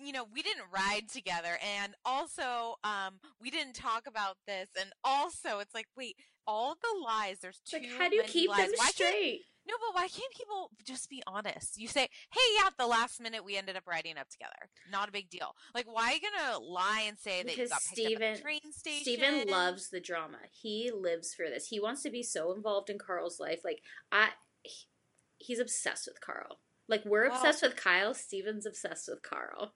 [0.00, 4.90] you know, we didn't ride together and also um we didn't talk about this and
[5.04, 6.16] also it's like, wait,
[6.48, 8.70] all the lies, there's too like, how do you keep lies.
[8.70, 9.42] them Why straight?
[9.68, 11.78] No, but why can't people just be honest?
[11.78, 14.70] You say, "Hey, yeah, at the last minute we ended up riding up together.
[14.90, 17.80] Not a big deal." Like, why are you gonna lie and say that you got
[17.94, 19.02] picked up at the train station?
[19.02, 20.38] Steven loves the drama.
[20.50, 21.68] He lives for this.
[21.68, 23.60] He wants to be so involved in Carl's life.
[23.64, 24.30] Like I,
[24.62, 24.86] he-
[25.38, 26.60] he's obsessed with Carl.
[26.88, 28.14] Like we're Well- obsessed with Kyle.
[28.14, 29.74] Steven's obsessed with Carl.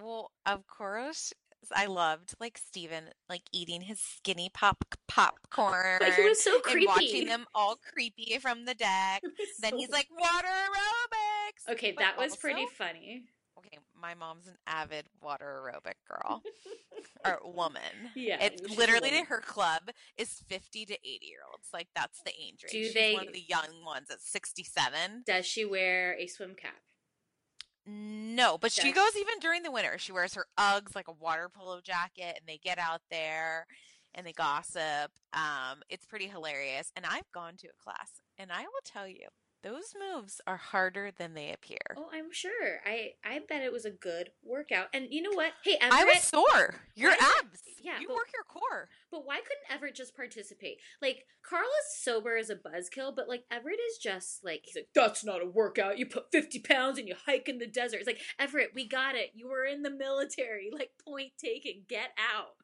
[0.00, 1.32] Well, of course,
[1.74, 5.98] I loved like Steven like eating his skinny pop popcorn.
[6.00, 6.86] Like he was so and creepy.
[6.86, 9.22] watching them all creepy from the deck.
[9.60, 11.72] then So- he's like water aerobics.
[11.72, 13.24] okay, But that was pretty funny.
[13.58, 16.42] Okay, my mom's an avid water aerobic girl
[17.26, 17.82] or woman.
[18.14, 21.68] Yeah, it's literally her club is fifty to eighty year olds.
[21.72, 22.72] Like that's the age range.
[22.72, 25.24] Do She's they- one of the young ones at sixty seven?
[25.26, 26.76] Does she wear a swim cap?
[27.86, 29.98] No, but she goes even during the winter.
[29.98, 33.66] She wears her Uggs like a water polo jacket, and they get out there
[34.14, 35.12] and they gossip.
[35.32, 36.92] Um, it's pretty hilarious.
[36.96, 39.28] And I've gone to a class, and I will tell you,
[39.62, 41.78] those moves are harder than they appear.
[41.96, 42.80] Oh, I'm sure.
[42.86, 44.86] I I bet it was a good workout.
[44.94, 45.52] And you know what?
[45.64, 46.74] Hey, Everett, I was sore.
[46.94, 47.62] Your abs.
[47.82, 48.88] Yeah, you but- work your core.
[49.10, 50.78] But why couldn't Everett just participate?
[51.02, 54.88] Like Carl is sober as a buzzkill, but like Everett is just like he's like
[54.94, 55.98] that's not a workout.
[55.98, 57.98] You put fifty pounds and you hike in the desert.
[57.98, 59.32] It's like Everett, we got it.
[59.34, 60.70] You were in the military.
[60.72, 61.82] Like point taken.
[61.88, 62.54] Get out.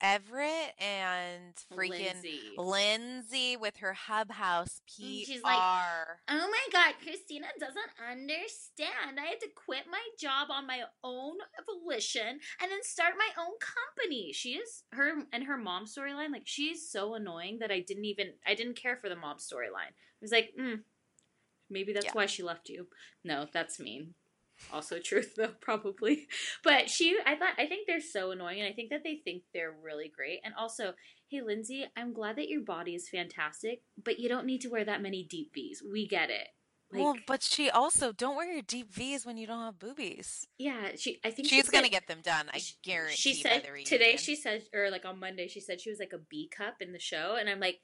[0.00, 2.40] Everett and freaking Lindsay.
[2.58, 5.02] Lindsay, with her Hubb House PR.
[5.24, 9.18] she's like, Oh my god, Christina doesn't understand.
[9.18, 12.26] I had to quit my job on my own volition
[12.60, 14.32] and then start my own company.
[14.32, 18.32] She is her and her mom storyline, like she's so annoying that I didn't even
[18.46, 19.92] I didn't care for the mom storyline.
[19.92, 20.80] I was like, mm,
[21.70, 22.12] maybe that's Yeah.
[22.12, 22.86] why she left you.
[23.24, 24.14] No, that's mean.
[24.72, 26.26] Also truth though, probably.
[26.64, 29.42] But she I thought I think they're so annoying and I think that they think
[29.52, 30.40] they're really great.
[30.44, 30.94] And also,
[31.28, 34.84] hey Lindsay, I'm glad that your body is fantastic, but you don't need to wear
[34.84, 35.82] that many deep V's.
[35.90, 36.48] We get it.
[36.92, 40.46] Like, well, but she also don't wear your deep V's when you don't have boobies.
[40.56, 41.18] yeah, she.
[41.24, 42.46] I think she She's gonna said- get them done.
[42.54, 43.16] I guarantee.
[43.16, 44.16] She said today.
[44.16, 46.92] She said, or like on Monday, she said she was like a B cup in
[46.92, 47.80] the show, and I'm like,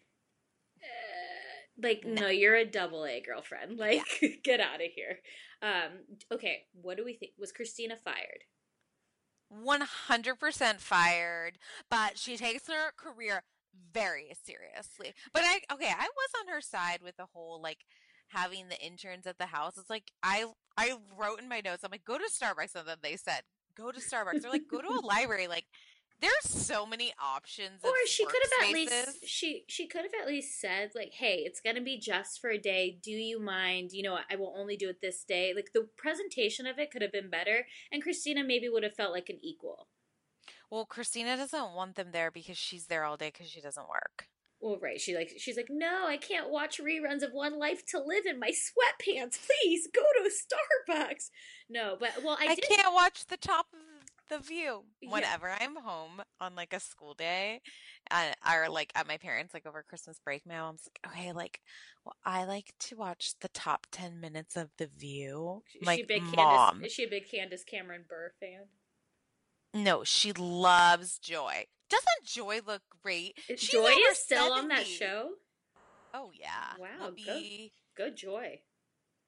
[1.80, 3.78] like no, you're a double A girlfriend.
[3.78, 4.02] Like,
[4.44, 5.20] get out of here.
[5.62, 7.32] Um, okay, what do we think?
[7.38, 8.44] Was Christina fired?
[9.52, 11.58] 100% fired,
[11.90, 13.42] but she takes her career
[13.92, 15.14] very seriously.
[15.32, 17.84] But I okay, I was on her side with the whole like
[18.28, 19.76] having the interns at the house.
[19.76, 20.46] It's like I
[20.76, 23.42] I wrote in my notes, I'm like, go to Starbucks and then they said,
[23.76, 24.42] go to Starbucks.
[24.42, 25.48] They're like, go to a library.
[25.48, 25.66] Like
[26.22, 27.80] there's so many options.
[27.82, 31.42] Or she could have at least she she could have at least said like, "Hey,
[31.44, 32.98] it's gonna be just for a day.
[33.02, 33.92] Do you mind?
[33.92, 37.02] You know, I will only do it this day." Like the presentation of it could
[37.02, 39.88] have been better, and Christina maybe would have felt like an equal.
[40.70, 44.28] Well, Christina doesn't want them there because she's there all day because she doesn't work.
[44.62, 45.00] Well, right.
[45.00, 48.38] She like she's like, no, I can't watch reruns of One Life to Live in
[48.38, 49.38] my sweatpants.
[49.62, 51.30] Please go to Starbucks.
[51.68, 52.64] No, but well, I, I, did.
[52.68, 53.80] can't watch the top of
[54.28, 55.10] the view Yeah.
[55.10, 57.60] whenever I'm home on like a school day,
[58.10, 60.46] uh, or like at my parents like over Christmas break.
[60.46, 61.60] My mom's like, okay, like,
[62.04, 65.62] well, I like to watch the top ten minutes of the View.
[65.80, 68.66] Is like, she big mom, Candace, is she a big Candace Cameron Bure fan?
[69.74, 71.66] no, she loves Joy.
[71.88, 73.38] Doesn't Joy look great?
[73.48, 75.30] Is She's Joy is still on that show.
[76.14, 78.60] Oh yeah, Wow, Whoopi, Good joy.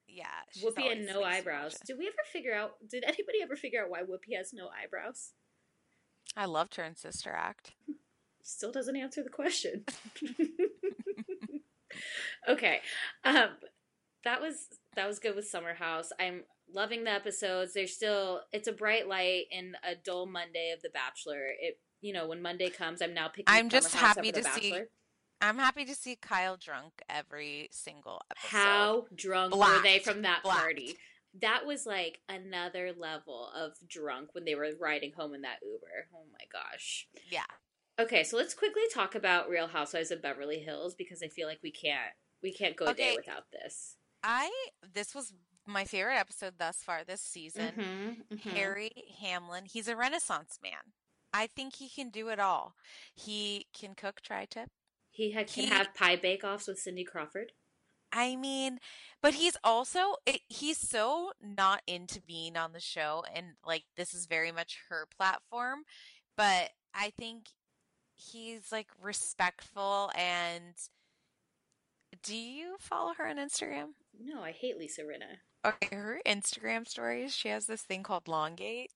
[0.09, 0.27] Yeah,
[0.63, 1.77] Whoopi and no eyebrows.
[1.87, 2.73] Did we ever figure out?
[2.89, 5.33] Did anybody ever figure out why Whoopi has no eyebrows?
[6.37, 7.73] I loved her in Sister Act.
[8.43, 9.85] Still doesn't answer the question.
[12.49, 12.81] okay,
[13.25, 13.51] um,
[14.25, 16.11] that was that was good with Summer House.
[16.21, 16.43] I'm
[16.73, 17.75] loving the episodes.
[17.75, 21.47] They're still it's a bright light in a dull Monday of The Bachelor.
[21.61, 23.45] It you know when Monday comes, I'm now picking.
[23.49, 24.87] I'm Summer just House happy to see Bachelor.
[25.41, 28.57] I'm happy to see Kyle drunk every single episode.
[28.57, 30.61] How drunk were they from that Blacked.
[30.61, 30.97] party?
[31.41, 36.09] That was like another level of drunk when they were riding home in that Uber.
[36.15, 37.09] Oh my gosh.
[37.31, 37.43] Yeah.
[38.01, 41.61] Okay, so let's quickly talk about Real Housewives of Beverly Hills because I feel like
[41.63, 42.13] we can't
[42.43, 43.97] we can't go a day without this.
[44.23, 44.51] I
[44.95, 45.33] this was
[45.67, 47.73] my favorite episode thus far this season.
[48.31, 48.53] Mhm, mhm.
[48.53, 50.93] Harry Hamlin, he's a renaissance man.
[51.33, 52.75] I think he can do it all.
[53.15, 54.71] He can cook tri-tip.
[55.15, 57.53] He had, can he- have pie bake-offs with Cindy Crawford.
[58.13, 58.79] I mean,
[59.23, 64.15] but he's also it, he's so not into being on the show and like this
[64.15, 65.81] is very much her platform,
[66.37, 67.47] but I think
[68.15, 70.75] he's like respectful and
[72.23, 73.95] do you follow her on Instagram?
[74.17, 75.39] No, I hate Lisa Rinna.
[75.67, 78.91] Okay, her Instagram stories, she has this thing called Lawngate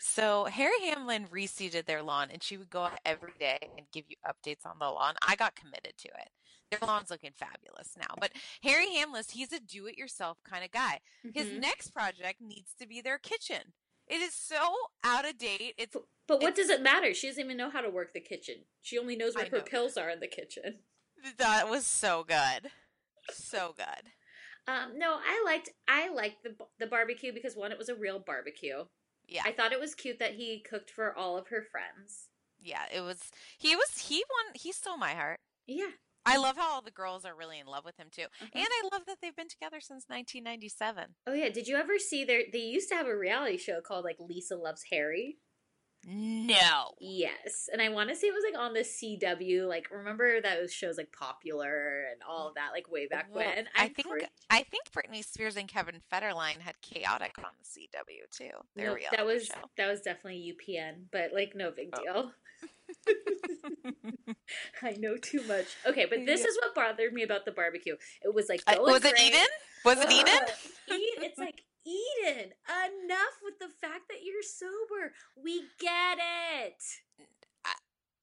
[0.00, 4.04] So Harry Hamlin reseeded their lawn, and she would go out every day and give
[4.08, 5.14] you updates on the lawn.
[5.26, 6.30] I got committed to it.
[6.70, 8.14] Their lawn's looking fabulous now.
[8.18, 8.32] But
[8.62, 11.00] Harry Hamlin, he's a do-it-yourself kind of guy.
[11.34, 11.60] His Mhm.
[11.60, 13.72] next project needs to be their kitchen.
[14.06, 15.74] It is so out of date.
[15.76, 17.12] It's But, but what it's- does it matter?
[17.12, 18.64] She doesn't even know how to work the kitchen.
[18.82, 19.64] She only knows where I her know.
[19.64, 20.84] pills are in the kitchen.
[21.38, 22.70] that was so good,
[23.30, 24.12] so good.
[24.68, 28.18] Um, no, I liked I liked the the barbecue because one, it was a real
[28.18, 28.86] barbecue.
[29.28, 32.28] Yeah, I thought it was cute that he cooked for all of her friends.
[32.60, 32.84] yeah.
[32.92, 33.20] It was.
[33.58, 33.98] He was.
[34.08, 34.54] He won.
[34.54, 35.40] He stole my heart.
[35.66, 35.90] Yeah,
[36.24, 38.50] I love how all the girls are really in love with him too, Mhm.
[38.54, 41.14] and I love that they've been together since 1997.
[41.26, 42.44] Oh yeah, did you ever see their?
[42.52, 45.38] They used to have a reality show called like Lisa Loves Harry.
[46.08, 46.92] No.
[47.00, 49.68] Yes, and I want to say it was like on the CW.
[49.68, 53.66] Like, remember those shows like Popular and all of that, like way back Well, when.
[53.76, 57.64] I I'm think pretty- I think Britney Spears and Kevin Federline had Chaotic on the
[57.68, 58.50] CW too.
[58.76, 59.54] Their Nope, that was show.
[59.76, 62.02] that was definitely UPN, but like no big Oh.
[62.02, 62.32] deal.
[64.82, 65.66] I know too much.
[65.86, 66.46] Okay, but this Yeah.
[66.46, 67.96] is what bothered me about the barbecue.
[68.22, 69.18] It was like Uh, was it.
[69.20, 69.46] Eden?
[69.84, 70.38] Was it Eden?
[70.40, 70.50] Ugh,
[70.88, 71.24] Eden?
[71.24, 72.52] It's like Eden.
[72.68, 75.14] Enough with the fact that you're sober.
[75.40, 76.82] We get it.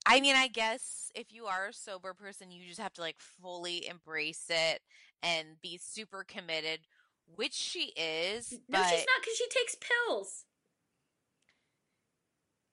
[0.05, 3.15] I mean, I guess if you are a sober person, you just have to like
[3.19, 4.81] fully embrace it
[5.21, 6.81] and be super committed,
[7.25, 8.51] which she is.
[8.51, 10.43] No, but she's not because she takes pills.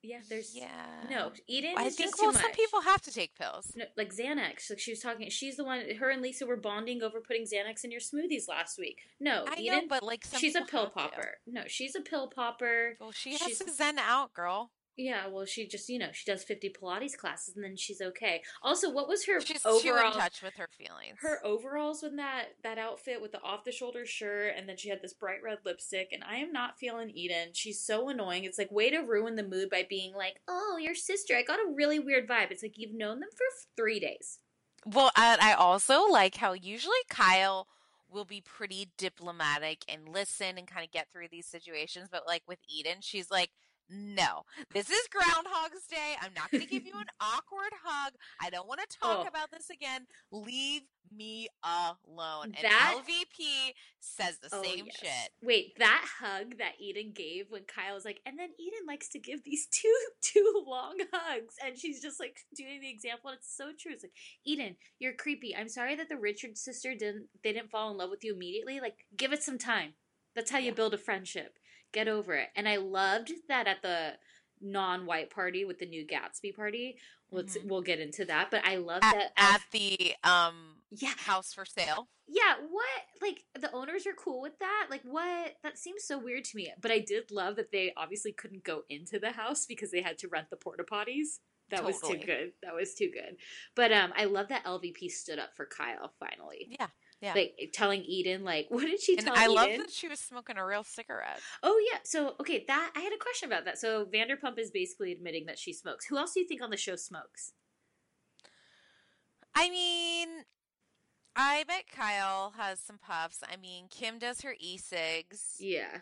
[0.03, 0.69] Yeah, there's yeah.
[1.11, 1.75] no Eden.
[1.77, 2.55] I is think well, some much.
[2.55, 3.73] people have to take pills.
[3.77, 4.71] No, like Xanax.
[4.71, 5.29] Like she was talking.
[5.31, 5.83] She's the one.
[5.99, 9.01] Her and Lisa were bonding over putting Xanax in your smoothies last week.
[9.21, 9.79] No, I Eden.
[9.79, 10.95] know, but like some she's a pill have to.
[10.95, 11.29] popper.
[11.47, 12.97] No, she's a pill popper.
[13.01, 14.71] Well, she has She's- to zen out, girl.
[15.03, 18.43] Yeah, well, she just you know she does fifty Pilates classes and then she's okay.
[18.63, 19.81] Also, what was her She's overall?
[20.03, 21.17] too in touch with her feelings.
[21.23, 24.91] her overalls with that that outfit with the off the shoulder shirt and then she
[24.91, 27.49] had this bright red lipstick and I am not feeling Eden.
[27.55, 28.45] She's so annoying.
[28.45, 31.61] It's like way to ruin the mood by being like, "Oh, your sister." I got
[31.61, 32.51] a really weird vibe.
[32.51, 33.47] It's like you've known them for
[33.77, 34.41] 3 days.
[34.85, 37.69] Well, I also like how usually Kyle
[38.11, 42.43] will be pretty diplomatic and listen and kind of get through these situations, but like
[42.47, 43.51] with Eden, she's like,
[43.91, 46.15] "No, this is Groundhog's Day.
[46.23, 48.15] I'm not going to give you an awkward hug.
[48.41, 49.29] I don't want to talk Oh.
[49.29, 50.07] about this again.
[50.31, 54.97] Leave me alone." And That- LVP says the Oh, same yes.
[55.01, 55.33] shit.
[55.43, 59.19] Wait, that hug that Eden gave when Kyle was like, and then Eden likes to
[59.19, 63.55] give these two two long hugs, and she's just like doing the example, and it's
[63.57, 63.93] so true.
[63.93, 64.15] It's like,
[64.45, 65.55] Eden, you're creepy.
[65.57, 68.81] I'm sorry that the Richard sister didn't they didn't fall in love with you immediately.
[68.81, 69.95] Like, give it some time.
[70.35, 71.59] That's how you build a friendship.
[71.93, 72.49] Get over it.
[72.57, 74.13] And I loved that at the
[74.61, 76.99] non-white party with the new Gatsby party.
[77.33, 77.65] Let's Mhm.
[77.69, 81.65] we'll get into that, but I love At, that at the um yeah house for
[81.65, 82.09] sale.
[82.27, 83.07] yeah, what?
[83.23, 84.89] Like the owners are cool with that?
[84.91, 85.57] Like what?
[85.63, 86.73] That seems so weird to me.
[86.81, 90.19] But I did love that they obviously couldn't go into the house because they had
[90.19, 91.39] to rent the porta potties.
[91.71, 92.53] That was too good.
[92.65, 93.37] That was too good.
[93.77, 96.67] But um I love that LVP stood up for Kyle finally.
[96.79, 96.89] Yeah.
[97.21, 97.35] Yeah.
[97.35, 99.55] Like telling Eden like what did she and tell I Eden?
[99.55, 101.41] love that she was smoking a real cigarette.
[101.63, 101.99] Oh yeah.
[102.05, 103.79] So okay, that I had a question about that.
[103.79, 106.07] So Vanderpump is basically admitting that she smokes.
[106.07, 107.53] Who else do you think on the show smokes?
[109.55, 110.29] I mean,
[111.37, 113.43] I bet Kyle has some puffs.
[113.51, 115.57] I mean, Kim does her e-cigs.
[115.59, 115.99] Yeah.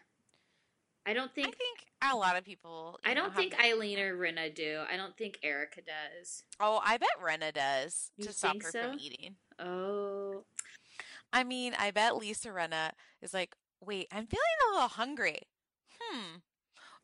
[1.07, 3.01] I don't think I think a lot of people.
[3.03, 4.81] I don't have think Eileen or Rinna do.
[4.93, 6.43] I don't think Erika does.
[6.61, 8.91] Oh, I bet Rinna does You to stop her so?
[8.91, 9.37] from eating.
[9.59, 10.45] Oh,
[11.33, 15.43] I mean, I bet Lisa Rinna is like, wait, I'm feeling a little hungry.
[16.01, 16.37] Hmm.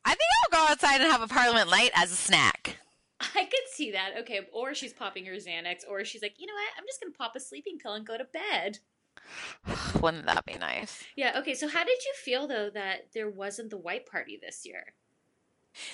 [0.04, 2.78] I think I'll go outside and have a Parliament Light as a snack.
[3.20, 4.12] I could see that.
[4.20, 6.72] Okay, or she's popping her Xanax, or she's like, you know what?
[6.78, 8.78] I'm just gonna pop a sleeping pill and go to bed.
[10.02, 11.02] Wouldn't that be nice?
[11.16, 11.38] Yeah.
[11.38, 11.54] Okay.
[11.54, 14.94] So, how did you feel though that there wasn't the white party this year?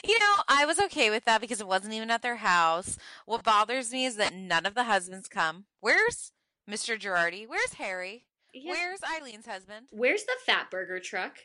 [0.05, 2.99] You know, I was okay with that because it wasn't even at their house.
[3.25, 5.65] What bothers me is that none of the husbands come.
[5.81, 6.33] Where's
[6.71, 6.99] Mr.
[6.99, 7.47] Girardi?
[7.49, 8.27] Where's Harry?
[8.53, 8.73] Yeah.
[8.73, 9.87] Where's Eileen's husband?
[9.91, 11.37] Where's the fat burger truck?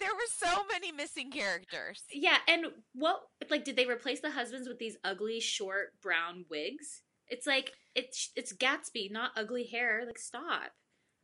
[0.00, 2.04] There were so many missing characters.
[2.12, 3.20] Yeah, and what
[3.50, 7.02] like did they replace the husbands with these ugly short brown wigs?
[7.26, 10.04] It's like it's it's Gatsby, not ugly hair.
[10.06, 10.70] Like stop.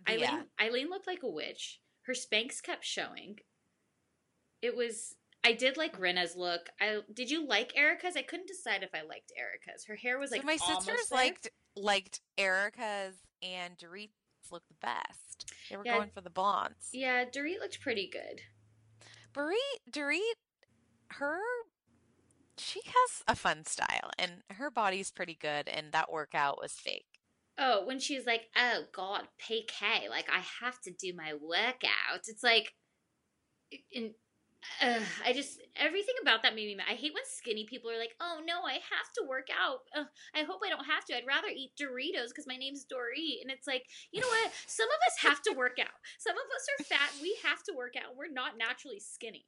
[0.09, 0.43] Eileen Yeah.
[0.61, 1.81] Eileen looked like a witch.
[2.07, 3.39] Her Spanx kept showing.
[4.61, 5.15] It was
[5.45, 6.69] I did like Rinna's look.
[6.81, 8.17] I did you like Erika's?
[8.17, 9.85] I couldn't decide if I liked Erika's.
[9.85, 11.19] Her hair was like so my sisters there.
[11.21, 14.13] liked liked Erika's and Dorit's
[14.51, 15.53] look the best.
[15.69, 15.99] They were Yeah.
[15.99, 16.91] going for the blondes.
[16.93, 18.43] Yeah, Dorit looked pretty good.
[19.33, 20.35] Dorit, Dorit,
[21.11, 21.41] her,
[22.57, 27.07] she has a fun style, and her body's pretty good, and that workout was fake.
[27.59, 32.43] Oh, when she's like, "Oh God, PK, like I have to do my workout." It's
[32.43, 32.75] like,
[33.93, 34.15] in
[34.83, 36.87] uh, I just everything about that made me mad.
[36.91, 39.81] I hate when skinny people are like, "Oh no, I have to work out.
[39.95, 40.05] Uh,
[40.35, 41.17] I hope I don't have to.
[41.17, 44.53] I'd rather eat Doritos because my name's Dorit." And it's like, you know what?
[44.67, 45.99] Some of us have to work out.
[46.19, 47.11] Some of us are fat.
[47.23, 48.17] We have to work out.
[48.17, 49.47] We're not naturally skinny.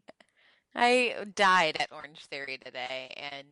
[0.75, 3.47] I died at Orange Theory today, and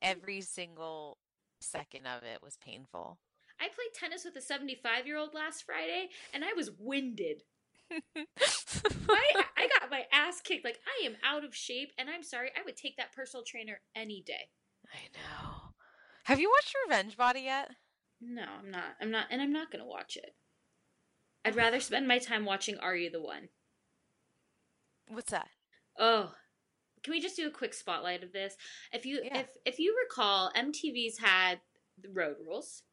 [0.00, 1.18] every single
[1.60, 3.18] second of it was painful.
[3.60, 7.42] I played tennis with a 75 year old last Friday, and I was winded.
[8.16, 10.64] I, I got my ass kicked.
[10.64, 12.50] Like, I am out of shape, and I'm sorry.
[12.56, 14.48] I would take that personal trainer any day.
[14.92, 15.72] I know.
[16.24, 17.70] Have you watched Revenge Body yet?
[18.20, 18.96] No, I'm not.
[19.00, 20.34] I'm not, and I'm not going to watch it.
[21.44, 23.48] I'd rather spend my time watching Are You the One?
[25.08, 25.48] What's that?
[25.98, 26.32] Oh,
[27.02, 28.54] can we just do a quick spotlight of this?
[28.92, 29.38] If you Yeah.
[29.40, 31.60] if if you recall, MTV's had
[32.00, 32.84] the Road Rules.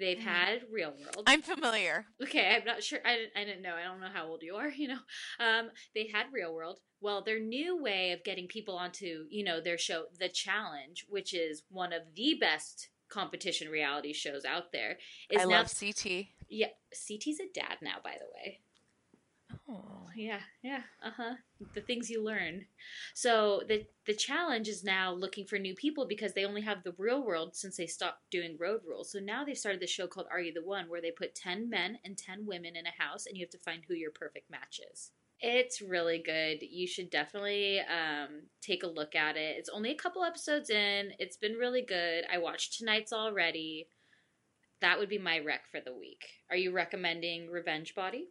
[0.00, 0.22] They've Mhm.
[0.22, 1.22] had Real World.
[1.26, 2.06] I'm familiar.
[2.22, 2.98] Okay, I'm not sure.
[3.04, 3.74] I didn't, I didn't know.
[3.76, 4.68] I don't know how old you are.
[4.80, 5.00] You know,
[5.38, 6.80] um, they had Real World.
[7.02, 11.34] Well, their new way of getting people onto you know their show, The Challenge, which
[11.34, 14.98] is one of the best competition reality shows out there,
[15.30, 15.50] is I now.
[15.58, 16.28] love CT.
[16.48, 18.60] yeah, CT's a dad now, by the way.
[19.70, 20.08] Oh.
[20.16, 21.34] Yeah, yeah, uh huh.
[21.74, 22.66] The things you learn.
[23.14, 26.94] So the the challenge is now looking for new people because they only have the
[26.98, 29.12] real world since they stopped doing road rules.
[29.12, 31.70] So now they started this show called Are You the One, where they put ten
[31.70, 34.50] men and ten women in a house, and you have to find who your perfect
[34.50, 35.12] match is.
[35.40, 36.58] It's really good.
[36.60, 39.56] You should definitely um, take a look at it.
[39.58, 41.12] It's only a couple episodes in.
[41.18, 42.24] It's been really good.
[42.30, 43.88] I watched tonight's already.
[44.80, 46.24] That would be my rec for the week.
[46.50, 48.28] Are you recommending Revenge Body?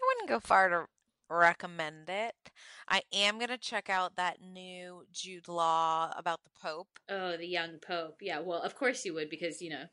[0.00, 0.84] I wouldn't go far to
[1.30, 2.34] recommend it.
[2.88, 6.88] I am going to check out that new Jude Law about the Pope.
[7.08, 8.16] Oh, the young pope.
[8.20, 9.84] Yeah, well, of course you would because, you know,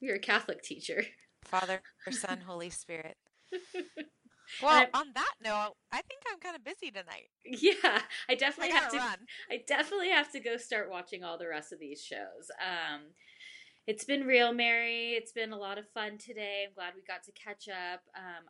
[0.00, 1.04] you're a Catholic teacher.
[1.44, 1.80] Father,
[2.10, 3.16] Son, Holy Spirit.
[4.62, 7.28] Well, I- on that note, I think I'm kind of busy tonight.
[7.44, 9.18] yeah, I I definitely have gotta to run.
[9.50, 12.50] I definitely have to go start watching all the rest of these shows.
[12.58, 13.02] Um
[13.86, 15.10] it's been real, Mary.
[15.12, 16.64] It's been a lot of fun today.
[16.66, 18.00] I'm glad we got to catch up.
[18.16, 18.46] Um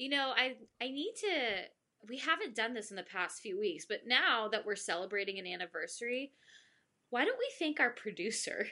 [0.00, 3.84] you know, I I need to we haven't done this in the past few weeks,
[3.86, 6.32] but now that we're celebrating an anniversary,
[7.10, 8.68] why don't we thank our producer?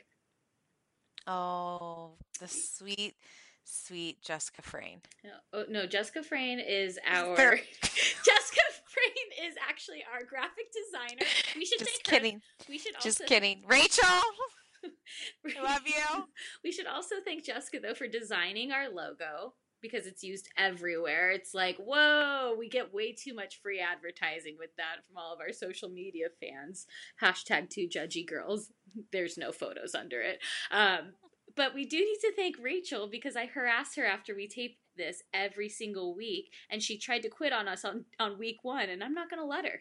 [1.26, 3.16] Oh, the sweet,
[3.62, 5.03] sweet Jessica Frayne.
[5.22, 7.37] No, oh, no, Jessica Frayne is our
[7.83, 11.31] Jessica Frayne is actually our graphic designer.
[11.55, 12.11] We should Just thank her.
[12.11, 12.41] kidding.
[12.70, 13.64] We should Just also kidding.
[13.68, 14.05] Rachel,
[14.83, 16.24] I love you.
[16.64, 21.31] We should also thank Jessica though for designing our logo because it's used everywhere.
[21.31, 25.41] It's like, whoa, we get way too much free advertising with that from all of
[25.41, 26.87] our social media fans.
[27.22, 28.72] Hashtag two judgy girls.
[29.12, 30.41] There's no photos under it.
[30.70, 31.12] Um,
[31.57, 35.22] but we do need to thank Rachel because I harass her after we tape this
[35.33, 39.03] every single week, and she tried to quit on us on, on week one, and
[39.03, 39.81] I'm not going to let her.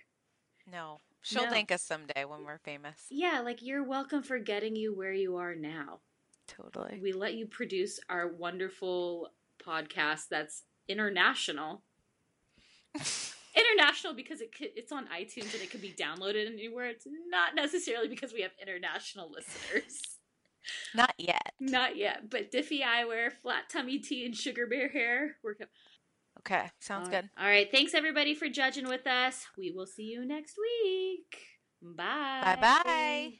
[0.72, 1.50] No, she'll No.
[1.50, 3.06] thank us someday when we're famous.
[3.10, 6.00] Yeah, like you're welcome for getting you where you are now.
[6.48, 7.00] Totally.
[7.02, 9.30] we let you produce our wonderful
[9.68, 11.84] podcast that's international.
[13.55, 16.88] international because it c- it's on iTunes and it can be downloaded anywhere.
[16.88, 19.99] It's not necessarily because we have international listeners.
[20.93, 21.53] Not yet.
[21.59, 25.38] Not yet, but Diffie Eyewear, Flat Tummy Tea, and Sugar Bear Hair.
[25.43, 25.65] We're co-
[26.39, 27.30] Okay, sounds All- good.
[27.39, 29.45] All right, thanks everybody for judging with us.
[29.57, 31.38] We will see you next week.
[31.82, 32.41] Bye.
[32.43, 33.39] Bye bye.